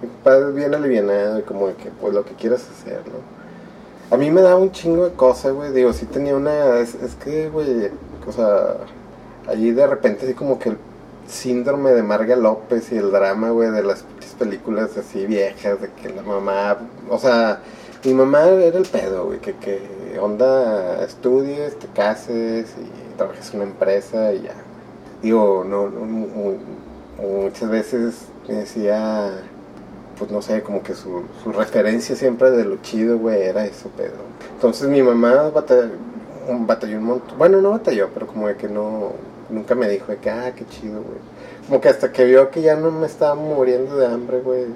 [0.03, 4.15] Es bien alivianado y como de que, pues, lo que quieras hacer, ¿no?
[4.15, 5.73] A mí me daba un chingo de cosas, güey.
[5.73, 6.79] Digo, sí tenía una...
[6.79, 7.91] Es, es que, güey,
[8.27, 8.77] o sea,
[9.49, 10.79] allí de repente así como que el
[11.29, 14.05] síndrome de Marga López y el drama, güey, de las
[14.39, 16.79] películas así viejas, de que la mamá...
[17.09, 17.61] O sea,
[18.05, 23.61] mi mamá era el pedo, güey, que, que onda estudies, te cases y trabajes en
[23.61, 24.55] una empresa y ya.
[25.23, 26.57] Digo, no, no, mu-
[27.21, 28.15] muchas veces
[28.49, 29.31] me decía,
[30.21, 33.89] pues no sé, como que su, su referencia siempre de lo chido, güey, era eso,
[33.97, 34.13] pedo.
[34.53, 35.93] Entonces mi mamá batalló,
[36.47, 37.39] batalló un montón.
[37.39, 39.13] Bueno, no batalló, pero como de que no,
[39.49, 41.17] nunca me dijo de que, ah, qué chido, güey.
[41.67, 44.67] Como que hasta que vio que ya no me estaba muriendo de hambre, güey,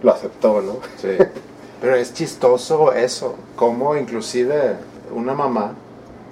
[0.00, 0.76] lo aceptó, ¿no?
[0.96, 1.08] Sí.
[1.80, 4.76] Pero es chistoso eso, cómo inclusive
[5.12, 5.72] una mamá,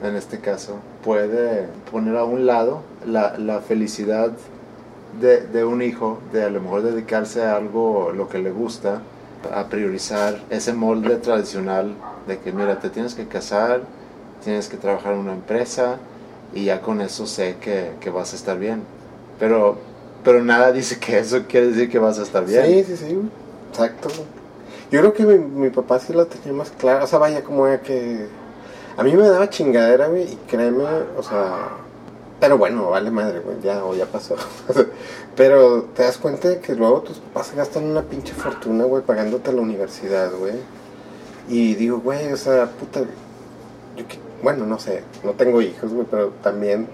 [0.04, 4.30] en este caso, puede poner a un lado la, la felicidad
[5.20, 9.02] de, de un hijo, de a lo mejor dedicarse a algo, lo que le gusta,
[9.52, 11.94] a priorizar ese molde tradicional
[12.26, 13.82] de que, mira, te tienes que casar,
[14.44, 15.96] tienes que trabajar en una empresa
[16.54, 18.82] y ya con eso sé que, que vas a estar bien.
[19.38, 19.78] Pero,
[20.22, 22.64] pero nada dice que eso quiere decir que vas a estar bien.
[22.66, 23.18] Sí, sí, sí,
[23.70, 24.08] exacto.
[24.90, 27.64] Yo creo que mi, mi papá sí la tenía más clara, o sea, vaya, como
[27.82, 28.26] que...
[28.96, 30.84] A mí me daba chingadera, güey, y créeme,
[31.16, 31.68] o sea...
[32.40, 34.34] Pero bueno, vale madre, güey, ya, o ya pasó.
[35.36, 39.02] pero te das cuenta de que luego tus papás se gastan una pinche fortuna, güey,
[39.02, 40.54] pagándote la universidad, güey.
[41.48, 43.00] Y digo, güey, o sea, puta...
[43.96, 46.88] Yo que, bueno, no sé, no tengo hijos, güey, pero también...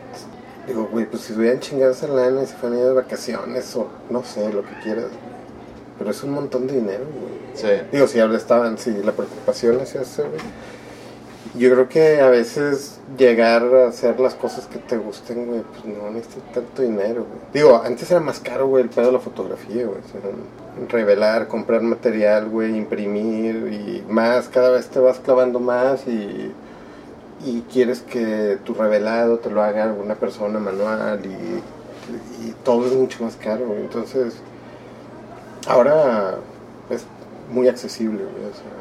[0.67, 3.77] Digo, güey, pues si hubieran chingado esa lana y se fueran a ir de vacaciones
[3.77, 5.07] o no sé, lo que quieras.
[5.97, 7.37] Pero es un montón de dinero, güey.
[7.55, 7.87] Sí.
[7.93, 10.41] Digo, si ahora estaban, si la preocupación es eso, güey.
[11.55, 15.85] Yo creo que a veces llegar a hacer las cosas que te gusten, güey, pues
[15.97, 17.39] no necesitas tanto dinero, güey.
[17.53, 20.01] Digo, antes era más caro, güey, el pedo de la fotografía, güey.
[20.89, 26.53] Revelar, comprar material, güey, imprimir y más, cada vez te vas clavando más y,
[27.45, 31.63] y quieres que tu revelado te lo haga alguna persona manual y,
[32.63, 33.81] todo es mucho más caro, güey.
[33.81, 34.35] Entonces,
[35.67, 36.37] ahora
[36.91, 37.05] es
[37.51, 38.45] muy accesible, güey.
[38.45, 38.76] O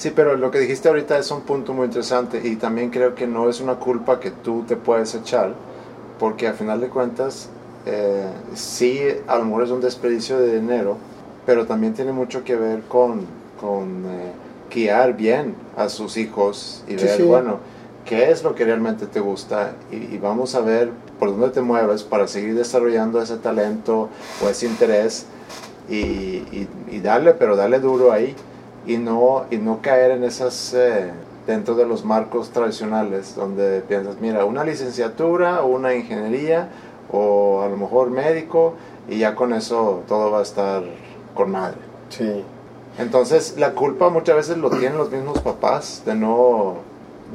[0.00, 3.26] Sí, pero lo que dijiste ahorita es un punto muy interesante y también creo que
[3.26, 5.52] no es una culpa que tú te puedes echar,
[6.18, 7.50] porque al final de cuentas,
[7.84, 10.96] eh, sí, a lo mejor es un desperdicio de dinero,
[11.44, 13.26] pero también tiene mucho que ver con,
[13.60, 14.32] con eh,
[14.74, 17.22] guiar bien a sus hijos y Sí, ver, sí.
[17.24, 17.58] bueno,
[18.06, 21.60] qué es lo que realmente te gusta y, y vamos a ver por dónde te
[21.60, 24.08] mueves para seguir desarrollando ese talento
[24.42, 25.26] o ese interés
[25.90, 28.34] y, y, y darle, pero darle duro ahí
[28.86, 31.10] y no, y no caer en esas, eh,
[31.46, 36.68] dentro de los marcos tradicionales, donde piensas, mira, una licenciatura o una ingeniería
[37.12, 38.74] o a lo mejor médico
[39.08, 40.82] y ya con eso todo va a estar
[41.34, 41.78] con madre.
[42.10, 42.44] sí.
[42.98, 46.74] Entonces la culpa muchas veces lo tienen los mismos papás de no,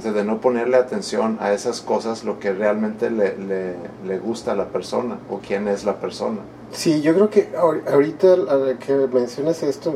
[0.04, 3.74] de no ponerle atención a esas cosas, lo que realmente le, le,
[4.06, 6.40] le gusta a la persona o quién es la persona.
[6.72, 8.36] Sí, yo creo que ahor- ahorita
[8.86, 9.96] que mencionas esto,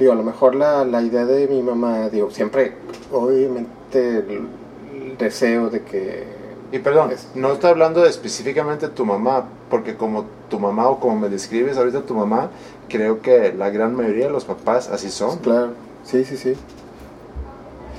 [0.00, 2.72] digo, a lo mejor la, la idea de mi mamá, digo, siempre,
[3.12, 4.48] obviamente, el,
[4.94, 6.24] el deseo de que...
[6.72, 10.98] Y perdón, Es- no estoy hablando de específicamente tu mamá, porque como tu mamá o
[11.00, 12.50] como me describes ahorita tu mamá,
[12.88, 15.38] creo que la gran mayoría de los papás así son.
[15.38, 15.70] Claro,
[16.04, 16.54] sí, sí, sí.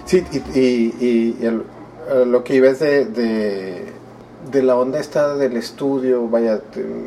[0.05, 0.95] Sí, y, y,
[1.39, 1.63] y- el-
[2.09, 3.85] a lo que iba es de, de,
[4.51, 6.59] de la onda esta del estudio, vaya,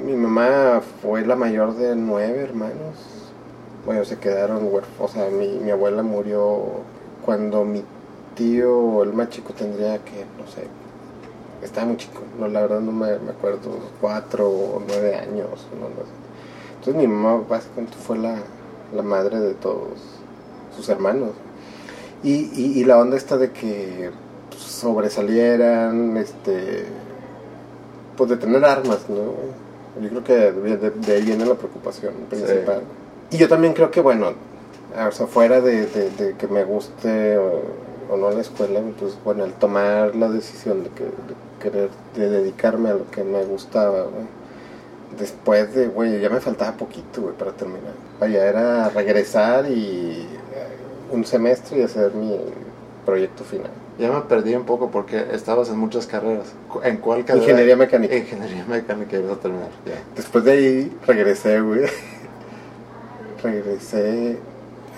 [0.06, 2.94] mi mamá fue la mayor de nueve hermanos.
[3.84, 6.82] Bueno, se quedaron huérfanos, o sea, mi, mi abuela murió
[7.24, 7.82] cuando mi
[8.34, 10.66] tío, el más chico, tendría que, no sé,
[11.62, 15.88] estaba muy chico, no, la verdad no me, me acuerdo, cuatro o nueve años, no,
[15.88, 16.24] no sé.
[16.78, 18.36] Entonces mi mamá básicamente fue la,
[18.94, 19.98] la madre de todos
[20.76, 21.30] sus hermanos.
[22.22, 24.10] Y, y, la onda está de que
[24.48, 26.86] pues, sobresalieran, este,
[28.16, 30.02] pues de tener armas, ¿no?
[30.02, 30.34] Yo creo que
[30.90, 32.82] de ahí viene la preocupación principal.
[33.34, 34.32] Y yo también creo que, bueno,
[34.96, 37.62] o sea, fuera de, de- de que me guste o,
[38.10, 41.10] o no la escuela, pues bueno, el tomar la decisión de, que, de
[41.60, 44.26] querer, de dedicarme a lo que me gustaba, güey.
[45.18, 47.92] Después de, güey, ya me faltaba poquito, güey, para terminar.
[48.20, 52.38] Vaya, era regresar y eh, un semestre y hacer mi
[53.04, 53.70] proyecto final.
[53.98, 56.46] Ya me perdí un poco porque estabas en muchas carreras.
[56.82, 57.44] ¿En cuál carrera?
[57.44, 58.16] Ingeniería mecánica.
[58.16, 59.68] Ingeniería mecánica ibas a terminar.
[59.86, 60.02] Ya.
[60.16, 61.82] Después de ahí regresé, güey.
[63.44, 64.38] Regresé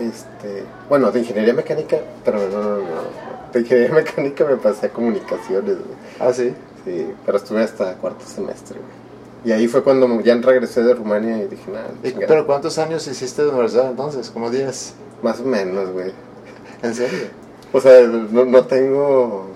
[0.00, 3.50] Este, bueno, de ingeniería mecánica, pero no, no, no.
[3.52, 5.96] De ingeniería mecánica me pasé a comunicaciones, güey.
[6.20, 6.54] Ah, sí.
[6.84, 9.06] Sí, pero estuve hasta cuarto semestre, güey.
[9.44, 12.26] Y ahí fue cuando ya regresé de Rumania y dije, nada, ¿Y- chingada.
[12.26, 14.30] ¿Pero cuántos años hiciste de universidad entonces?
[14.30, 14.94] ¿Como 10?
[15.22, 16.12] más o menos, güey.
[16.82, 17.28] ¿En serio?
[17.72, 19.48] O sea, no, no tengo...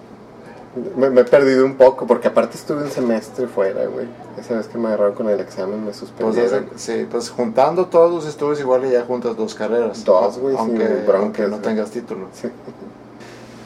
[0.96, 4.06] Me, me he perdido un poco, porque aparte estuve un semestre fuera, güey.
[4.38, 6.68] Esa vez que me agarraron con el examen me Pues, suspendieron.
[6.76, 10.04] hace- sí, pues juntando todos los estudios igual y ya juntas dos carreras.
[10.04, 11.62] Dos, güey, Aunque, sin broncas, aunque no güey.
[11.62, 12.26] tengas título.
[12.32, 12.48] Sí.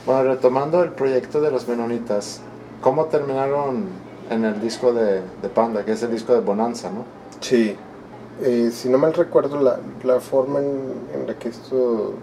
[0.07, 2.41] Bueno, retomando el proyecto de los menonitas,
[2.81, 3.85] ¿cómo terminaron
[4.31, 7.05] en el disco de, de Panda, que es el disco de Bonanza, no?
[7.41, 7.77] Sí.
[8.43, 12.15] Eh, si no mal recuerdo, la, la forma en, en la que esto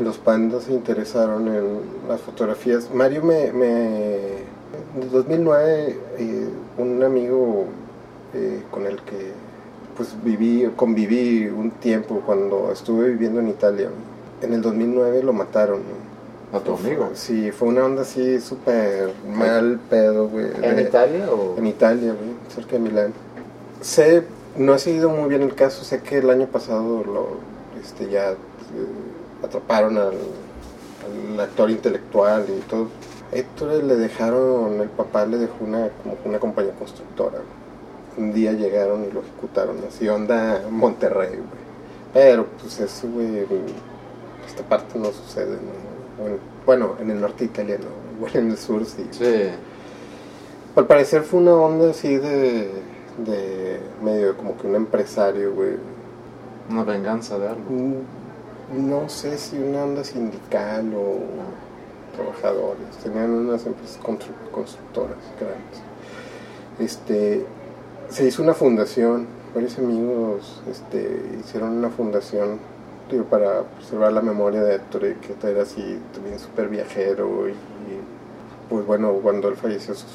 [0.00, 1.64] los pandas se interesaron en
[2.08, 2.90] las fotografías.
[2.92, 3.52] Mario me...
[3.52, 4.48] me
[5.00, 7.64] en 2009, eh, un amigo
[8.34, 9.32] eh, con el que
[9.96, 13.88] pues viví, conviví un tiempo cuando estuve viviendo en Italia.
[14.42, 15.80] En el 2009 lo mataron.
[16.52, 17.10] ¿A tu amigo?
[17.14, 20.46] Sí, fue una onda así súper mal pedo, güey.
[20.62, 21.56] ¿En de- Italia o...?
[21.58, 23.12] en Italia, güey, cerca de Milán.
[23.80, 24.22] Sé,
[24.56, 27.28] no he seguido muy bien el caso, sé que el año pasado lo,
[27.82, 28.36] este, ya eh,
[29.42, 30.14] atraparon al,
[31.34, 32.88] al actor intelectual y todo.
[33.32, 37.38] Héctor le dejaron, el papá le dejó una, como una compañía constructora.
[38.16, 41.68] Un día llegaron y lo ejecutaron, así onda Monterrey, güey.
[42.12, 43.44] Pero pues eso, güey,
[44.46, 46.22] esta parte no sucede, ¿no?
[46.22, 47.84] Bueno, Bueno, en el norte italiano,
[48.16, 49.06] igual en el sur sí.
[49.10, 49.50] Sí.
[50.74, 52.70] Al parecer fue una onda así de,
[53.24, 55.76] de medio como que un empresario, güey.
[56.70, 57.70] Una venganza de algo.
[57.70, 57.94] Mm,
[58.76, 61.18] No sé si una onda sindical o
[62.14, 62.96] trabajadores.
[63.02, 65.80] Tenían unas empresas constru- constructoras grandes.
[66.78, 67.46] Este,
[68.10, 69.26] se hizo una fundación.
[69.54, 72.58] Varios amigos este, hicieron una fundación
[73.10, 77.54] digo, para preservar la memoria de Héctor, que era así también súper viajero y,
[78.68, 80.06] pues bueno, cuando él falleció su,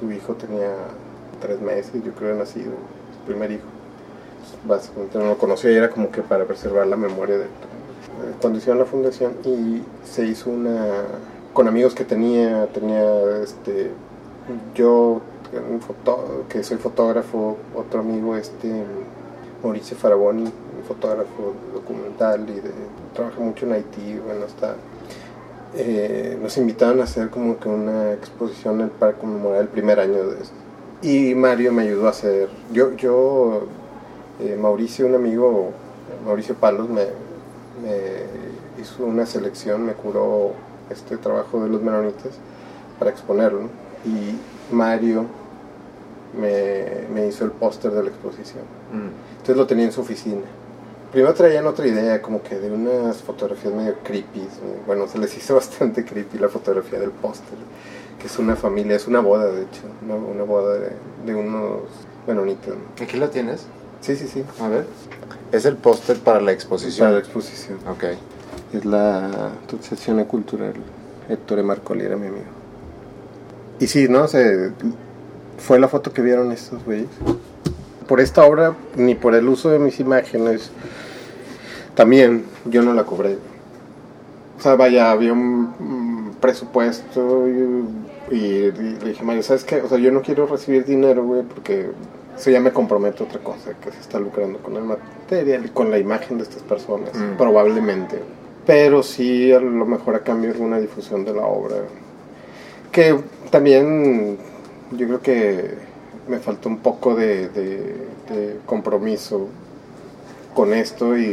[0.00, 0.70] su hijo tenía
[1.42, 2.72] tres meses, yo creo, nacido,
[3.12, 3.66] su primer hijo.
[4.66, 7.44] Básicamente no lo conocía y era como que para preservar la memoria de.
[7.44, 7.48] Eh,
[8.40, 10.86] Cuando hicieron la fundación y se hizo una
[11.52, 13.90] con amigos que tenía, tenía este
[14.74, 15.20] yo
[15.70, 18.82] un foto- que soy fotógrafo, otro amigo este
[19.62, 22.70] Mauricio Faraboni, un fotógrafo documental y de,
[23.14, 24.74] trabaja mucho en Haití, bueno, está
[25.76, 30.42] eh, nos invitaron a hacer como que una exposición para conmemorar el primer año de
[30.42, 30.54] esto.
[31.02, 33.62] Y Mario me ayudó a hacer, yo, yo
[34.40, 35.70] eh, Mauricio, un amigo,
[36.24, 37.04] Mauricio Palos, me,
[37.82, 40.52] me hizo una selección, me curó
[40.90, 42.32] este trabajo de los menonitas
[42.98, 43.68] para exponerlo.
[44.04, 45.26] Y Mario
[46.38, 48.64] me, me hizo el póster de la exposición.
[48.92, 49.08] Mm.
[49.32, 50.42] Entonces lo tenía en su oficina.
[51.12, 54.40] Primero traían otra idea, como que de unas fotografías medio creepy.
[54.40, 54.86] ¿no?
[54.86, 57.58] Bueno, se les hizo bastante creepy la fotografía del póster,
[58.18, 60.90] que es una familia, es una boda de hecho, una, una boda de,
[61.24, 61.82] de unos
[62.26, 62.74] menonitas.
[62.74, 63.04] ¿no?
[63.04, 63.66] ¿Aquí lo tienes?
[64.04, 64.44] Sí, sí, sí.
[64.60, 64.86] A ver.
[65.52, 67.06] Es el póster para la exposición.
[67.06, 67.78] Para la exposición.
[67.88, 68.04] Ok.
[68.74, 70.74] Es la Asociación Cultural.
[71.28, 72.44] Héctor Marcoli era mi amigo.
[73.80, 74.28] Y sí, ¿no?
[74.28, 74.72] Se,
[75.58, 77.08] fue la foto que vieron estos güeyes.
[78.06, 80.70] Por esta obra, ni por el uso de mis imágenes,
[81.94, 83.38] también yo no la cobré.
[84.58, 89.80] O sea, vaya, había un, un presupuesto y, y- y le dije, Mario, ¿sabes qué?
[89.82, 91.90] O sea, yo no quiero recibir dinero, güey, porque
[92.36, 95.68] eso ya me compromete a otra cosa, que se está lucrando con el material y
[95.68, 97.36] con la imagen de estas personas, Mm.
[97.36, 98.18] probablemente.
[98.66, 101.76] Pero sí, a lo mejor a cambio de una difusión de la obra.
[102.90, 103.18] Que
[103.50, 104.38] también
[104.92, 105.74] yo creo que
[106.28, 109.48] me faltó un poco de, de- de compromiso
[110.54, 111.24] con esto y,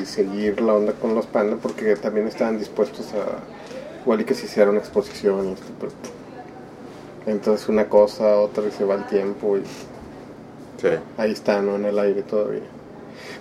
[0.00, 3.40] y seguir la onda con los pandas porque también estaban dispuestos a
[4.02, 5.92] igual y que se hiciera una exposición y esto, pero
[7.26, 9.62] entonces una cosa otra y se va el tiempo y
[10.80, 10.88] Sí.
[11.18, 12.60] ahí está no en el aire todavía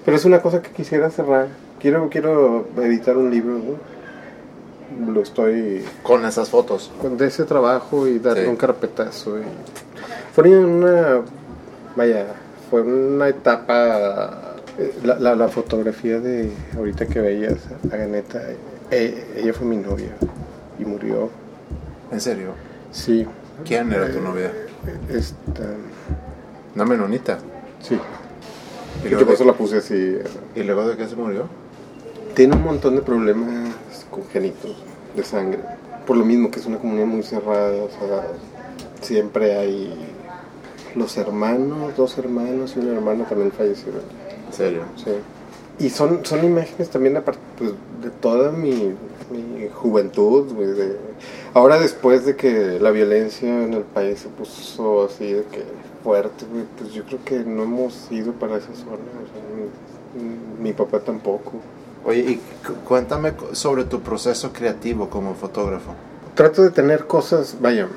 [0.05, 1.47] pero es una cosa que quisiera cerrar
[1.79, 3.93] quiero quiero editar un libro ¿no?
[5.11, 6.91] lo estoy Con esas fotos.
[7.17, 8.49] de ese trabajo y darle Sí.
[8.49, 9.39] un carpetazo.
[9.39, 9.43] Y
[10.35, 11.21] fue una,
[11.95, 12.27] vaya,
[12.69, 17.55] fue una etapa, eh, la, la, la fotografía de ahorita que veías
[17.91, 18.39] a Ganeta,
[18.91, 20.11] eh, ella fue mi novia
[20.77, 21.29] y murió.
[22.11, 22.49] ¿En serio?
[22.91, 23.25] Sí.
[23.65, 24.51] ¿Quién era tu Eh, novia?
[25.09, 25.63] Esta,
[26.75, 27.39] Una menonita.
[27.81, 27.99] sí.
[29.03, 30.17] ¿Y luego, por eso la puse así.
[30.55, 31.47] ¿Y luego de qué se murió?
[32.35, 33.75] Tiene un montón de problemas
[34.09, 34.75] congénitos
[35.15, 35.59] de sangre.
[36.05, 38.27] Por lo mismo que es una comunidad muy cerrada, o sea,
[39.01, 39.93] siempre hay
[40.95, 44.01] los hermanos, dos hermanos y una hermana también fallecieron.
[44.47, 44.83] ¿En serio?
[44.95, 45.11] Sí.
[45.85, 47.71] y son, son imágenes también aparte, pues,
[48.01, 48.93] de toda mi,
[49.31, 50.67] mi juventud, güey.
[50.67, 50.97] De,
[51.53, 55.63] ahora después de que la violencia en el país se puso así de que
[56.03, 58.93] fuerte, güey, pues yo creo que no hemos ido para esa zona.
[58.93, 61.53] O sea, mi, mi papá tampoco.
[62.05, 62.35] Oye, y
[62.65, 65.93] cu- cuéntame sobre tu proceso creativo como fotógrafo.
[66.35, 67.87] Trato de tener cosas, vaya,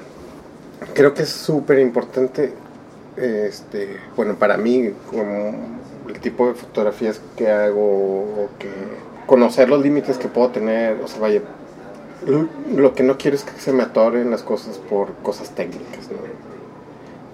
[0.95, 2.53] creo que es súper importante,
[3.17, 5.55] este, bueno, para mí, como
[6.09, 8.69] el tipo de fotografías que hago, o que
[9.27, 11.41] conocer los límites que puedo tener, o sea, vaya,
[12.27, 12.47] lo,
[12.77, 16.19] lo que no quiero es que se me atoren las cosas por cosas técnicas, ¿no?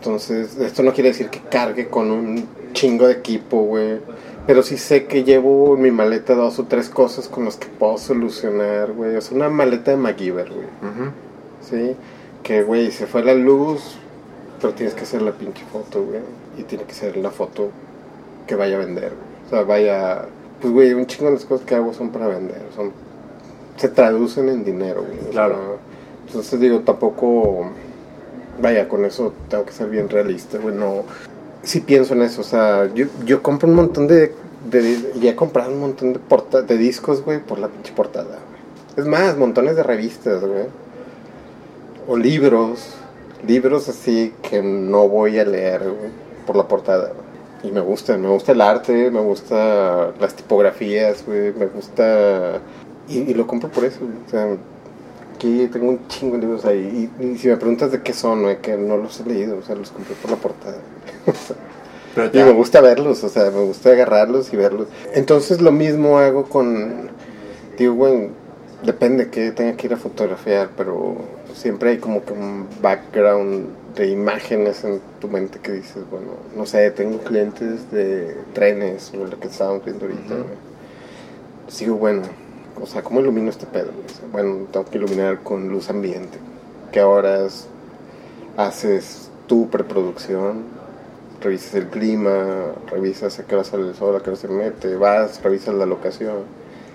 [0.02, 4.00] Entonces, esto no quiere decir que cargue con un chingo de equipo, güey.
[4.48, 7.68] Pero sí sé que llevo en mi maleta dos o tres cosas con las que
[7.68, 9.14] puedo solucionar, güey.
[9.14, 10.66] O sea, una maleta de MacGyver, güey.
[11.60, 11.94] ¿sí?
[12.42, 13.94] Que, güey, se fue la luz,
[14.60, 16.18] pero tienes que hacer la pinche foto, güey.
[16.58, 17.70] Y tiene que ser la foto
[18.48, 19.46] que vaya a vender, güey.
[19.46, 20.24] O sea, vaya...
[20.60, 22.60] Pues, güey, un chingo de las cosas que hago son para vender.
[22.74, 22.90] Son...
[23.76, 25.28] Se traducen en dinero, güey.
[25.28, 25.54] O Claro.
[25.54, 27.70] sea, entonces, digo, tampoco...
[28.60, 30.74] Vaya, con eso tengo que ser bien realista, güey.
[30.74, 31.04] No...
[31.62, 34.34] Sí pienso en eso, o sea, yo, yo compro un montón de...
[34.68, 38.38] de y he comprado un montón de, porta, de discos, güey, por la pinche portada,
[38.48, 38.62] güey.
[38.96, 40.66] Es más, montones de revistas, güey
[42.06, 42.94] o libros,
[43.46, 46.10] libros así que no voy a leer güey,
[46.46, 47.08] por la portada.
[47.08, 47.70] güey.
[47.70, 52.60] Y me gusta, me gusta el arte, me gusta las tipografías, güey, me gusta...
[53.08, 54.12] Y, y lo compro por eso, güey.
[54.26, 54.56] o sea,
[55.42, 57.10] aquí tengo un chingo de libros ahí.
[57.20, 59.62] Y, y si me preguntas de qué son, güey, que no los he leído, o
[59.62, 60.78] sea, los compré por la portada.
[62.14, 64.86] Pero y me gusta verlos, o sea, me gusta agarrarlos y verlos.
[65.14, 67.10] Entonces lo mismo hago con,
[67.78, 68.28] digo, bueno,
[68.84, 71.16] depende que tenga que ir a fotografiar, pero
[71.54, 73.66] siempre hay como que un background
[73.96, 79.24] de imágenes en tu mente que dices, bueno, no sé, tengo clientes de trenes o
[79.24, 80.34] lo que estábamos viendo ahorita.
[81.68, 82.22] Sigo, bueno,
[82.80, 83.90] o sea, ¿cómo ilumino este pedo?
[84.32, 86.38] bueno, tengo que iluminar con luz ambiente.
[86.90, 87.68] ¿Qué horas
[88.56, 90.82] haces tu preproducción?
[91.42, 94.96] revisas el clima, revisas a qué hora sale el sol, a qué hora se mete,
[94.96, 96.44] vas, revisas la locación,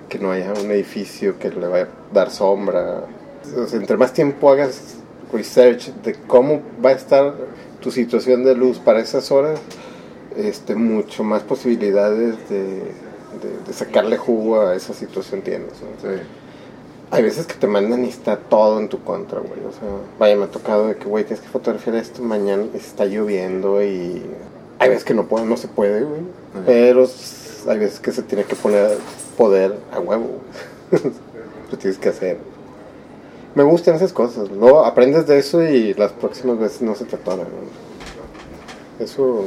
[0.09, 3.03] que no haya un edificio que le vaya a dar sombra.
[3.55, 4.95] O entre más tiempo hagas
[5.31, 7.33] research de cómo va a estar
[7.81, 9.59] tu situación de luz para esas horas,
[10.35, 12.81] este, mucho más posibilidades de,
[13.47, 15.71] de- de sacarle jugo a esa situación tienes.
[15.81, 15.87] ¿no?
[16.01, 16.21] Sí.
[17.09, 19.59] Hay veces que te mandan y está todo en tu contra, güey.
[19.67, 19.87] O sea,
[20.19, 23.81] vaya, me ha tocado de que, güey, tienes que fotografiar esto mañana y está lloviendo
[23.81, 24.23] y...
[24.79, 26.21] Hay veces que no, puede, no se puede, güey.
[26.65, 27.07] Pero
[27.67, 28.97] hay veces que se tiene que poner
[29.37, 30.25] poder a huevo,
[30.91, 31.03] güey.
[31.71, 32.37] Lo tienes que hacer.
[33.55, 34.51] Me gustan esas cosas.
[34.51, 39.03] Luego aprendes de eso y las próximas veces no se te atoran, ¿no?
[39.03, 39.45] Eso...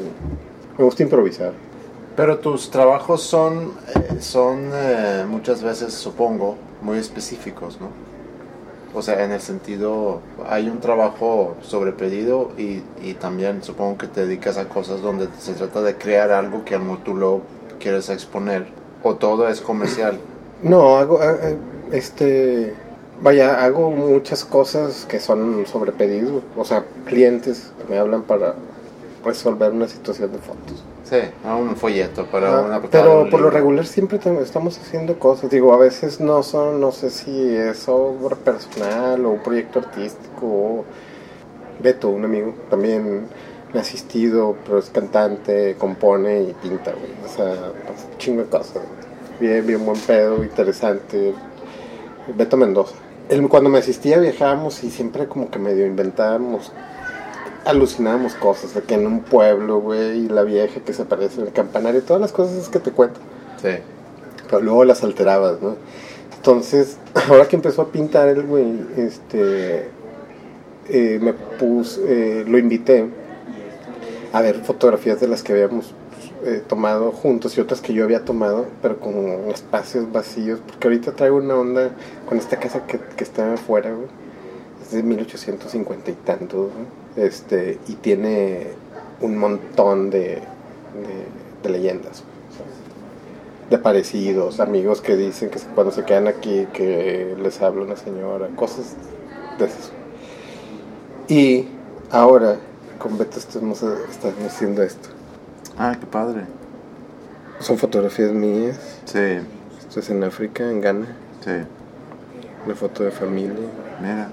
[0.78, 1.52] Me gusta improvisar.
[2.16, 7.88] Pero tus trabajos son, eh, son eh, muchas veces, supongo, muy específicos, ¿no?
[8.92, 14.08] O sea, en el sentido, hay un trabajo sobre pedido y, y también supongo que
[14.08, 17.42] te dedicas a cosas donde se trata de crear algo que tú lo
[17.78, 18.66] quieres exponer.
[19.02, 20.18] O todo es comercial.
[20.62, 21.52] No, hago, ah, ah,
[21.92, 22.74] este,
[23.22, 28.54] vaya, hago muchas cosas que son sobre pedido, o sea, clientes me hablan para
[29.24, 30.84] resolver una situación de fotos.
[31.10, 35.18] Sí, a un folleto para Ah, una pero por lo regular siempre tam- estamos haciendo
[35.18, 39.80] cosas, digo, a veces no son, no sé si es obra personal o un proyecto
[39.80, 40.84] artístico, o
[41.82, 43.26] Beto, un amigo, también
[43.72, 48.48] me ha asistido, pero es cantante, compone y pinta, güey, o sea, pues, chingo de
[48.48, 48.82] cosas,
[49.40, 51.34] bien, bien buen pedo, interesante,
[52.36, 52.94] Beto Mendoza.
[53.28, 56.72] Él, cuando me asistía viajábamos y siempre como que medio inventábamos
[57.64, 61.46] alucinábamos cosas, de que en un pueblo, güey, y la vieja que se aparece en
[61.46, 63.20] el campanario, todas las cosas que te cuento.
[63.62, 63.70] Sí.
[64.48, 65.76] Pero luego las alterabas, ¿no?
[66.36, 66.96] Entonces,
[67.28, 69.88] ahora que empezó a pintar el güey, este,
[70.88, 73.06] eh, me puse, eh, lo invité
[74.32, 75.92] a ver fotografías de las que habíamos
[76.44, 79.14] eh, tomado juntos y otras que yo había tomado, pero con
[79.50, 81.90] espacios vacíos, porque ahorita traigo una onda
[82.26, 84.08] con esta casa que, que está afuera, güey.
[84.82, 86.99] Es de 1850 y tantos, ¿no?
[87.16, 88.68] Este, y tiene
[89.20, 90.42] un montón de, de,
[91.62, 92.66] de leyendas, o sea,
[93.70, 98.48] de parecidos, amigos que dicen que cuando se quedan aquí que les habla una señora,
[98.56, 98.96] cosas
[99.58, 99.92] de esas.
[101.28, 101.68] Y
[102.10, 102.56] ahora
[102.98, 105.08] con Beto estamos, estamos haciendo esto.
[105.78, 106.42] Ah, qué padre.
[107.60, 108.78] Son fotografías mías.
[109.04, 109.38] Sí,
[109.78, 111.06] Esto es en África, en Ghana.
[111.44, 111.50] sí.
[112.66, 113.54] Una foto de familia.
[114.02, 114.30] Mira.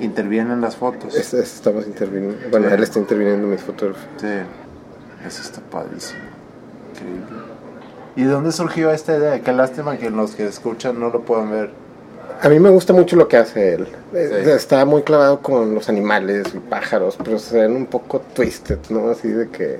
[0.00, 1.14] Intervienen las fotos.
[1.14, 2.36] Esta- esta estamos interviniendo.
[2.50, 2.74] Bueno, Sí.
[2.74, 4.06] él está interviniendo en mis fotografías.
[4.18, 4.26] Sí.
[5.26, 6.20] Eso está padrísimo.
[6.92, 7.54] Increíble.
[8.16, 9.40] ¿Y de dónde surgió esta idea?
[9.40, 11.70] Qué lástima que los que escuchan no lo puedan ver.
[12.42, 13.88] A mí me gusta mucho lo que hace él.
[14.12, 18.78] Eh, Está muy clavado con los animales y pájaros, pero se ven un poco twisted,
[18.90, 19.08] ¿no?
[19.10, 19.78] Así de que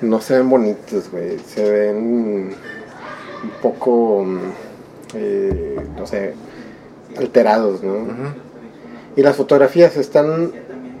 [0.00, 1.38] no se ven bonitos, güey.
[1.40, 4.38] Se ven un poco, mm,
[5.14, 6.34] eh, no sé,
[7.18, 7.94] alterados, ¿no?
[9.16, 10.52] Y las fotografías están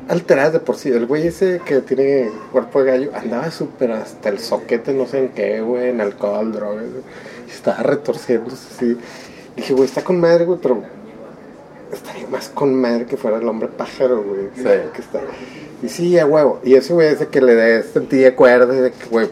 [0.08, 0.90] alteradas de por sí.
[0.90, 5.18] El güey ese que tiene cuerpo de gallo andaba súper hasta el soquete, no sé
[5.18, 6.84] en qué, güey, en alcohol, drogas.
[7.48, 8.98] Estaba retorciéndose así.
[9.54, 10.82] Dije, güey, está con madre, güey, pero
[11.92, 14.48] estaría más con madre que fuera el hombre pájaro, güey.
[14.56, 14.62] Sí.
[14.62, 15.20] Que está.
[15.82, 16.60] Y sí, a huevo.
[16.64, 19.28] Y ese güey es de que le dé sentí cuerda y de que, güey,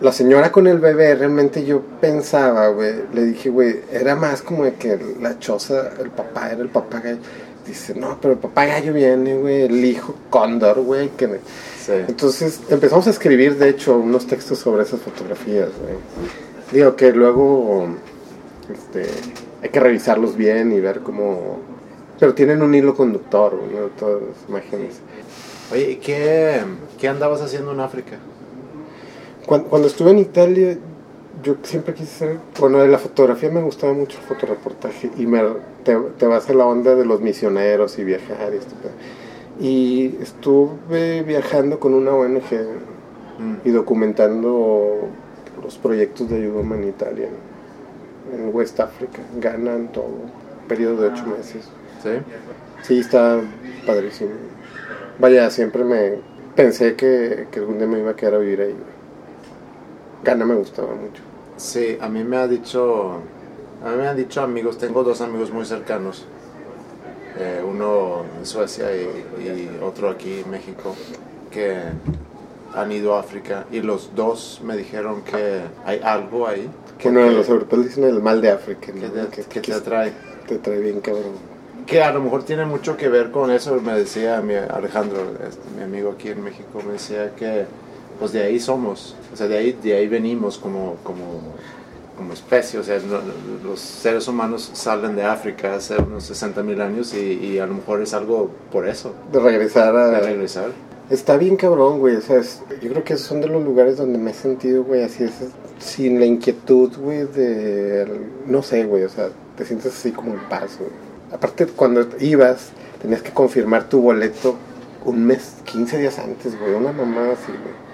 [0.00, 4.64] la señora con el bebé, realmente yo pensaba, güey, le dije, güey, era más como
[4.64, 7.18] de que la choza, el papá era el papá gallo.
[7.66, 11.26] Dice, no, pero el papá gallo viene, güey, el hijo cóndor, güey, que...
[11.84, 11.92] Sí.
[12.08, 15.96] Entonces empezamos a escribir, de hecho, unos textos sobre esas fotografías, güey.
[16.72, 17.88] Digo que luego
[18.72, 19.06] este,
[19.62, 21.58] hay que revisarlos bien y ver cómo...
[22.18, 23.88] Pero tienen un hilo conductor, ¿no?
[23.98, 25.00] Todas las imágenes.
[25.72, 26.60] Oye, ¿y qué,
[26.98, 28.16] qué andabas haciendo en África?
[29.44, 30.78] Cuando, cuando estuve en Italia,
[31.42, 32.38] yo siempre quise ser...
[32.58, 35.42] Bueno, de la fotografía me gustaba mucho el fotoreportaje y me,
[35.84, 38.74] te, te vas a la onda de los misioneros y viajar y esto.
[39.60, 42.42] Y estuve viajando con una ONG
[43.64, 45.08] y documentando
[45.62, 47.28] los proyectos de ayuda humanitaria
[48.32, 50.06] en West Africa, en Ghana, en todo,
[50.68, 51.68] periodo de ocho meses.
[52.02, 52.10] Sí.
[52.82, 53.40] Sí, está
[53.86, 54.30] padrísimo.
[55.18, 56.18] Vaya, siempre me
[56.54, 58.76] pensé que, que algún día me iba a quedar a vivir ahí.
[60.24, 61.22] Ghana me gustaba mucho.
[61.56, 63.14] Sí, a mí me ha dicho,
[63.84, 66.26] a mí me han dicho amigos, tengo dos amigos muy cercanos,
[67.38, 69.02] eh, uno en Suecia y,
[69.42, 70.94] y otro aquí en México,
[71.50, 71.80] que
[72.74, 77.26] han ido a África y los dos me dijeron que hay algo ahí Que no,
[77.30, 79.26] los europeos dicen el mal de África, que, ¿no?
[79.26, 80.12] te, que, te atrae.
[80.46, 81.56] te trae bien cabrón.
[81.86, 85.62] Que a lo mejor tiene mucho que ver con eso, me decía mi Alejandro, este,
[85.76, 87.64] mi amigo aquí en México, me decía que
[88.18, 91.24] pues de ahí somos, o sea, de ahí, de ahí venimos como, como,
[92.16, 93.20] como especie, o sea, no-
[93.68, 97.74] los seres humanos salen de África hace unos 60 mil años y, y a lo
[97.74, 100.08] mejor es algo por eso, De regresar a...
[100.08, 100.70] de regresar.
[101.10, 102.16] Está bien cabrón, güey.
[102.16, 104.82] O sea, es- yo creo que esos son de los lugares donde me he sentido,
[104.84, 105.32] güey, así es,
[105.78, 108.08] sin la inquietud, güey, de...
[108.46, 109.28] No sé, güey, o sea,
[109.58, 110.90] te sientes así como en paz, güey.
[111.32, 112.70] Aparte, cuando ibas,
[113.02, 114.56] tenías que confirmar tu boleto
[115.04, 116.72] un mes, 15 días antes, güey.
[116.74, 117.85] Una mamá así, güey.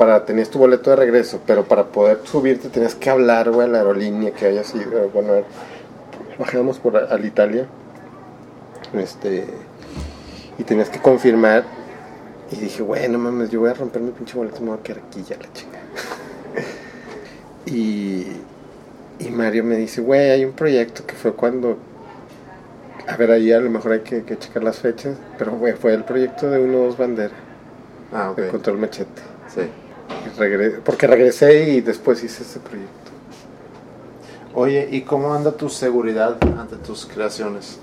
[0.00, 3.70] Para, tenías tu boleto de regreso, pero para poder subirte tenías que hablar, güey, a
[3.70, 5.10] la aerolínea que haya sido.
[5.10, 5.44] Bueno,
[6.38, 7.66] bajamos por al Italia.
[8.94, 9.44] Este...
[10.58, 11.64] Y tenías que confirmar
[12.50, 14.82] y dije, güey, no mames, yo voy a romper mi pinche boleto, me voy a
[14.82, 15.78] quedar aquí ya la chinga.
[17.66, 18.26] y,
[19.18, 21.76] y Mario me dice, güey, hay un proyecto que fue cuando...
[23.06, 25.92] A ver, ahí a lo mejor hay que, que checar las fechas, pero güey, fue
[25.92, 27.34] el proyecto de uno dos bandera,
[28.12, 28.48] Ah, ok.
[28.50, 29.22] control machete.
[29.54, 29.62] Sí.
[30.38, 33.10] Regre- porque regresé y después hice ese proyecto.
[34.54, 37.78] Oye, ¿y cómo anda tu seguridad ante tus creaciones?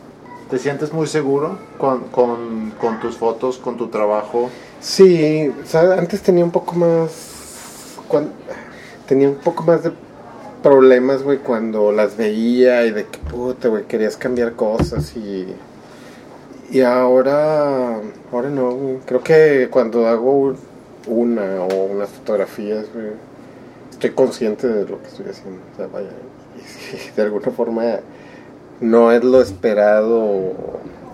[0.50, 4.50] ¿Te sientes muy seguro con, con, con tus fotos, con tu trabajo?
[4.80, 7.96] Sí, o sea, antes tenía un poco más.
[9.08, 9.92] tenía un poco más de
[10.64, 15.48] problemas, güey, cuando las veía y de que puta, güey, querías cambiar cosas y.
[16.70, 18.02] Y ahora.
[18.32, 18.98] Ahora no, güey.
[19.06, 20.54] Creo que cuando hago
[21.08, 23.12] una o unas fotografías, güey,
[23.92, 25.60] estoy consciente de lo que estoy haciendo.
[25.74, 26.10] O sea, vaya.
[26.58, 27.84] Y si de alguna forma
[28.82, 30.54] no es lo esperado,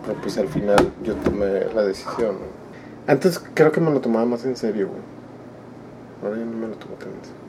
[0.05, 2.63] pero pues al final yo tomé la decisión, ¿no?
[3.05, 5.01] Antes creo que me lo tomaba más en serio, güey.
[6.23, 7.43] Ahora ya no me lo tomo tan en serio.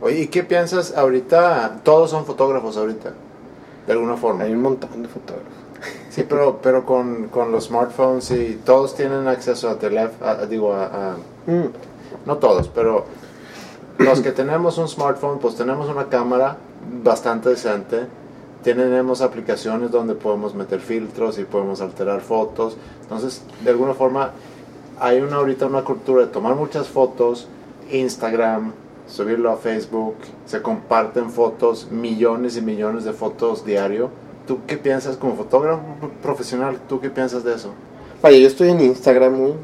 [0.00, 1.80] Oye, ¿y qué piensas ahorita?
[1.82, 3.12] Todos son fotógrafos ahorita,
[3.86, 4.44] de alguna forma.
[4.44, 5.52] Hay un montón de fotógrafos.
[6.10, 10.84] Sí, pero, pero con, con los smartphones y todos tienen acceso a teléfono, digo, a,
[10.86, 11.16] a-
[11.46, 13.04] Mm, no todos, pero
[13.98, 16.56] los que tenemos un smartphone, pues tenemos una cámara
[17.02, 18.06] bastante decente,
[18.62, 24.32] tenemos aplicaciones donde podemos meter filtros y podemos alterar fotos, entonces de alguna forma
[24.98, 27.48] hay una ahorita una cultura de tomar muchas fotos,
[27.92, 28.72] Instagram,
[29.06, 30.16] subirlo a Facebook,
[30.46, 34.10] se comparten fotos, millones y millones de fotos diario.
[34.46, 35.82] ¿Tú qué piensas como fotógrafo
[36.22, 36.78] profesional?
[36.88, 37.72] ¿Tú qué piensas de eso?
[38.22, 39.54] Vaya, yo estoy en Instagram, güey.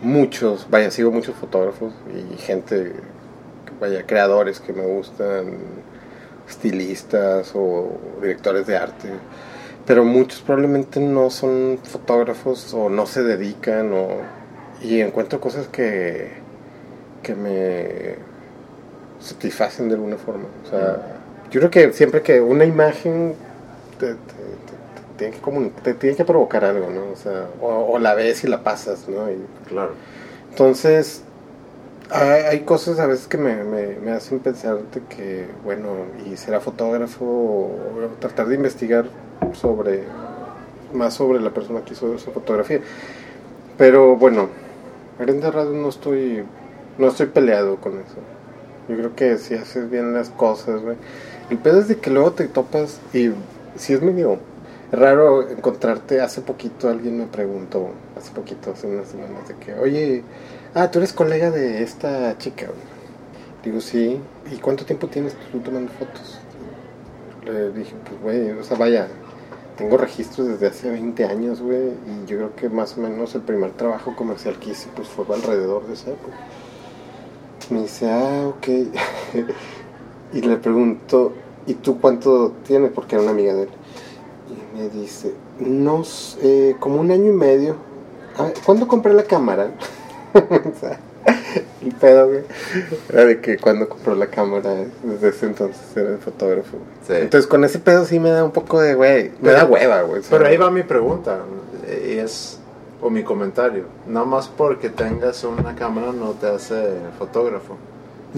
[0.00, 2.92] Muchos, vaya, sigo muchos fotógrafos y gente,
[3.80, 5.58] vaya, creadores que me gustan,
[6.48, 9.08] estilistas o directores de arte.
[9.86, 14.08] Pero muchos probablemente no son fotógrafos o no se dedican o...
[14.82, 16.30] Y encuentro cosas que,
[17.22, 18.16] que me...
[19.20, 20.46] satisfacen de alguna forma.
[20.66, 20.98] O sea,
[21.50, 23.34] yo creo que siempre que una imagen
[23.98, 24.67] te, te- te- te
[25.18, 27.12] tiene, que te tiene que provocar algo, ¿no?
[27.12, 29.30] O sea, o, o la ves y la pasas, ¿no?
[29.30, 29.92] Y- Claro.
[30.50, 31.22] entonces,
[32.10, 35.90] hay, hay cosas a veces que me, me, me hacen pensar de que, bueno,
[36.26, 37.70] y será fotógrafo o
[38.20, 39.06] tratar de investigar
[39.52, 40.04] sobre,
[40.94, 42.80] más sobre la persona que hizo esa fotografía.
[43.76, 44.48] Pero bueno,
[45.18, 46.44] Brenda Radio no estoy,
[46.98, 48.16] no estoy peleado con eso.
[48.88, 50.96] Yo creo que si haces bien las cosas, güey.
[51.50, 53.30] El pedo es de que luego te topas y
[53.76, 54.38] si es medio
[54.92, 56.20] raro encontrarte.
[56.20, 60.22] Hace poquito alguien me preguntó, hace poquito, hace unas semanas, de que, oye,
[60.74, 62.68] ah, tú eres colega de esta chica.
[63.64, 64.20] Digo, sí.
[64.50, 66.40] ¿Y cuánto tiempo tienes tú tomando fotos?
[67.44, 69.08] Le dije, pues, güey, o sea, vaya,
[69.76, 73.42] tengo registros desde hace 20 años, güey, y yo creo que más o menos el
[73.42, 76.36] primer trabajo comercial que hice, pues, fue alrededor de esa época.
[77.70, 78.68] Me dice, ah, ok.
[80.32, 81.32] y le pregunto,
[81.66, 82.92] ¿y tú cuánto tienes?
[82.92, 83.68] Porque era una amiga de él.
[84.78, 87.74] Me dice, no sé, como un año y medio.
[88.64, 89.70] ¿Cuándo compré la cámara?
[91.82, 92.42] el pedo, güey.
[93.08, 94.72] Era de que cuando compró la cámara,
[95.02, 96.76] desde ese entonces era el fotógrafo.
[97.06, 97.14] Sí.
[97.14, 100.02] Entonces con ese pedo sí me da un poco de, güey, me Pero- da hueva,
[100.02, 100.22] güey.
[100.30, 101.38] Pero ahí va mi pregunta,
[101.86, 102.60] eh, y es,
[103.02, 103.84] o mi comentario.
[104.06, 107.76] No más porque tengas una cámara no te hace fotógrafo.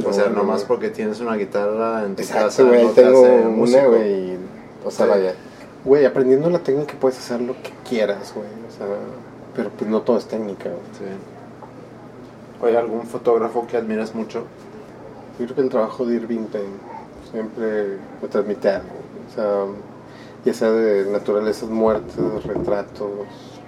[0.07, 0.69] o sea, no, no, más no.
[0.69, 3.89] porque tienes una guitarra en tu casa Exacto, güey, no te tengo hace una, músico.
[3.91, 4.13] güey.
[4.33, 4.39] y-
[4.87, 5.11] O sea, Sí.
[5.11, 5.35] vaya.
[5.85, 8.49] Güey, aprendiendo la técnica puedes hacer lo que quieras, güey.
[8.69, 8.87] O sea,
[9.57, 10.83] pero pues no todo es técnica, güey.
[10.99, 11.05] Sí.
[12.63, 14.45] Oye, ¿algún fotógrafo que admiras mucho?
[15.39, 16.69] Yo creo que el trabajo de Irving Penn
[17.31, 18.91] siempre me transmite algo.
[19.31, 19.65] O sea,
[20.45, 23.11] ya sea de naturalezas muertes, retratos,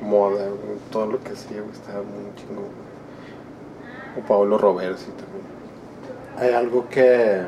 [0.02, 2.66] moda, güey, todo lo que hacía, güey, estaba muy chingón.
[4.18, 5.42] O Paolo Roversi también.
[6.36, 7.42] ¿Hay algo que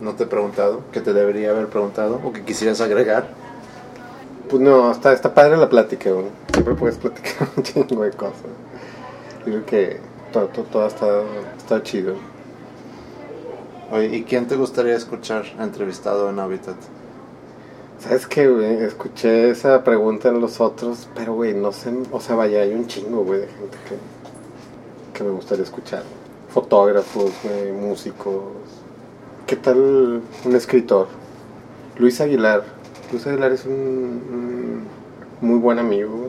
[0.00, 3.28] no te he preguntado, que te debería haber preguntado o que quisieras agregar?
[4.50, 6.26] Pues no, está, está padre la plática, güey.
[6.52, 8.34] Siempre puedes platicar un chingo de cosas.
[9.40, 10.00] Yo creo que
[10.32, 11.22] todo, todo, todo está,
[11.56, 12.14] está chido.
[13.92, 16.74] Oye, ¿y quién te gustaría escuchar entrevistado en Habitat?
[18.00, 18.82] ¿Sabes qué, güey?
[18.82, 21.92] Escuché esa pregunta en los otros, pero, güey, no sé.
[22.10, 26.02] O sea, vaya, hay un chingo, güey, de gente que, que me gustaría escuchar.
[26.48, 28.42] Fotógrafos, güey, músicos.
[29.46, 31.06] ¿Qué tal un escritor?
[31.98, 32.79] Luis Aguilar.
[33.10, 34.86] Luis Aguilar es un, un
[35.40, 36.28] muy buen amigo.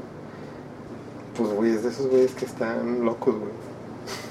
[1.38, 3.52] Pues, güey, es de esos güeyes que están locos, güey.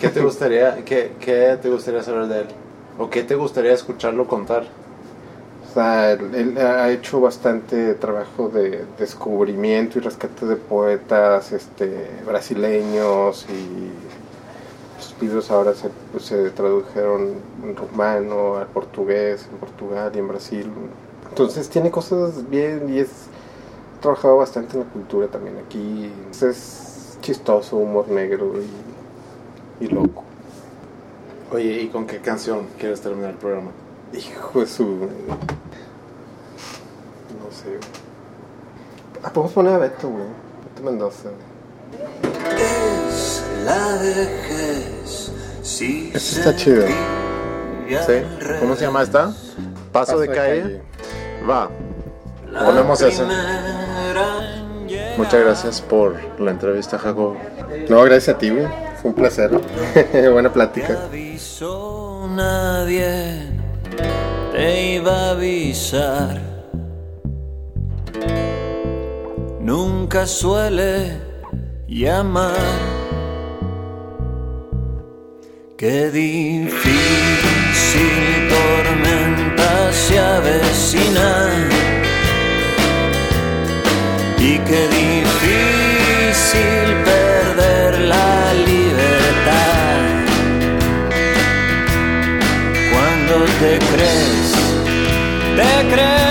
[0.01, 2.47] ¿Qué te gustaría, qué, qué te gustaría saber de él?
[2.99, 4.65] ¿O qué te gustaría escucharlo contar?
[5.69, 12.09] O sea, él, él ha hecho bastante trabajo de descubrimiento y rescate de poetas este,
[12.27, 13.91] brasileños y
[15.01, 20.29] sus libros ahora se, pues, se tradujeron en rumano, al portugués, en Portugal y en
[20.29, 20.71] Brasil.
[21.31, 23.09] Entonces tiene cosas bien y es
[24.01, 26.13] trabajado bastante en la cultura también aquí.
[26.31, 28.53] Es chistoso, humor negro
[29.81, 30.25] y, y loco.
[31.53, 33.71] Oye, ¿y con qué canción quieres terminar el programa?
[34.13, 34.85] Hijo de su.
[34.85, 35.09] No
[37.51, 37.79] sé.
[39.23, 40.25] Ah, podemos poner a Beto, güey.
[40.65, 41.31] Beto Mendoza.
[42.57, 45.33] Es la vejez.
[45.63, 46.87] Si Eso está chido.
[46.87, 48.23] ¿Sí?
[48.61, 49.35] ¿Cómo se llama esta?
[49.93, 50.83] Paso, de, calle.
[51.49, 51.71] Va.
[52.51, 53.25] La Ponemos ese.
[55.17, 57.37] Muchas gracias por la entrevista, Jacob.
[57.89, 58.67] No, gracias a ti, güey.
[59.01, 59.51] Fue un placer.
[60.33, 60.99] Buena plática.
[61.05, 63.49] avisó nadie,
[64.53, 66.41] te iba a avisar.
[69.61, 71.21] Nunca suele
[71.87, 72.55] llamar.
[75.77, 76.81] Qué difícil
[78.49, 79.40] tormenta
[80.07, 81.31] se avecina.
[84.39, 89.97] Y qué difícil perder la libertad
[92.93, 94.51] cuando te crees,
[95.57, 96.30] te crees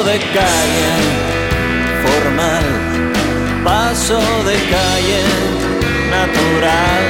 [0.00, 0.92] De calle
[2.02, 2.66] formal,
[3.62, 5.22] paso de calle
[6.10, 7.04] natural,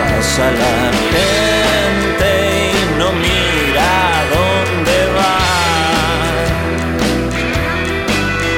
[0.00, 0.80] pasa la
[1.14, 2.28] gente
[2.72, 3.92] y no mira
[4.34, 5.38] dónde va.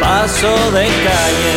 [0.00, 1.56] Paso de calle,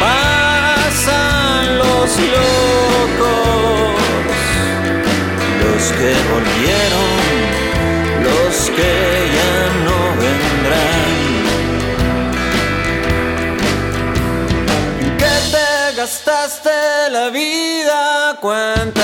[0.00, 3.96] pasan los locos,
[5.62, 7.18] los que volvieron,
[8.76, 9.17] que
[18.88, 18.94] De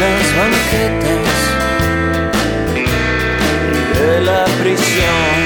[0.00, 1.30] las banquetas
[3.94, 5.36] de la prisión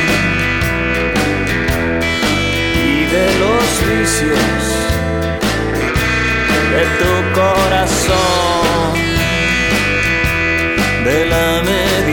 [2.74, 4.62] y de los vicios
[6.72, 8.94] de tu corazón,
[11.04, 12.11] de la medicina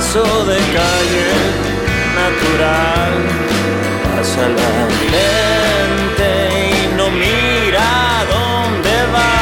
[0.00, 1.30] paso de calle
[2.20, 3.12] natural,
[4.02, 4.76] pasa la
[5.12, 6.28] gente
[6.70, 7.90] y no mira
[8.34, 9.34] dónde va.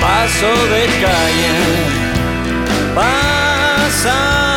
[0.00, 1.54] Paso de calle,
[2.94, 4.51] pasan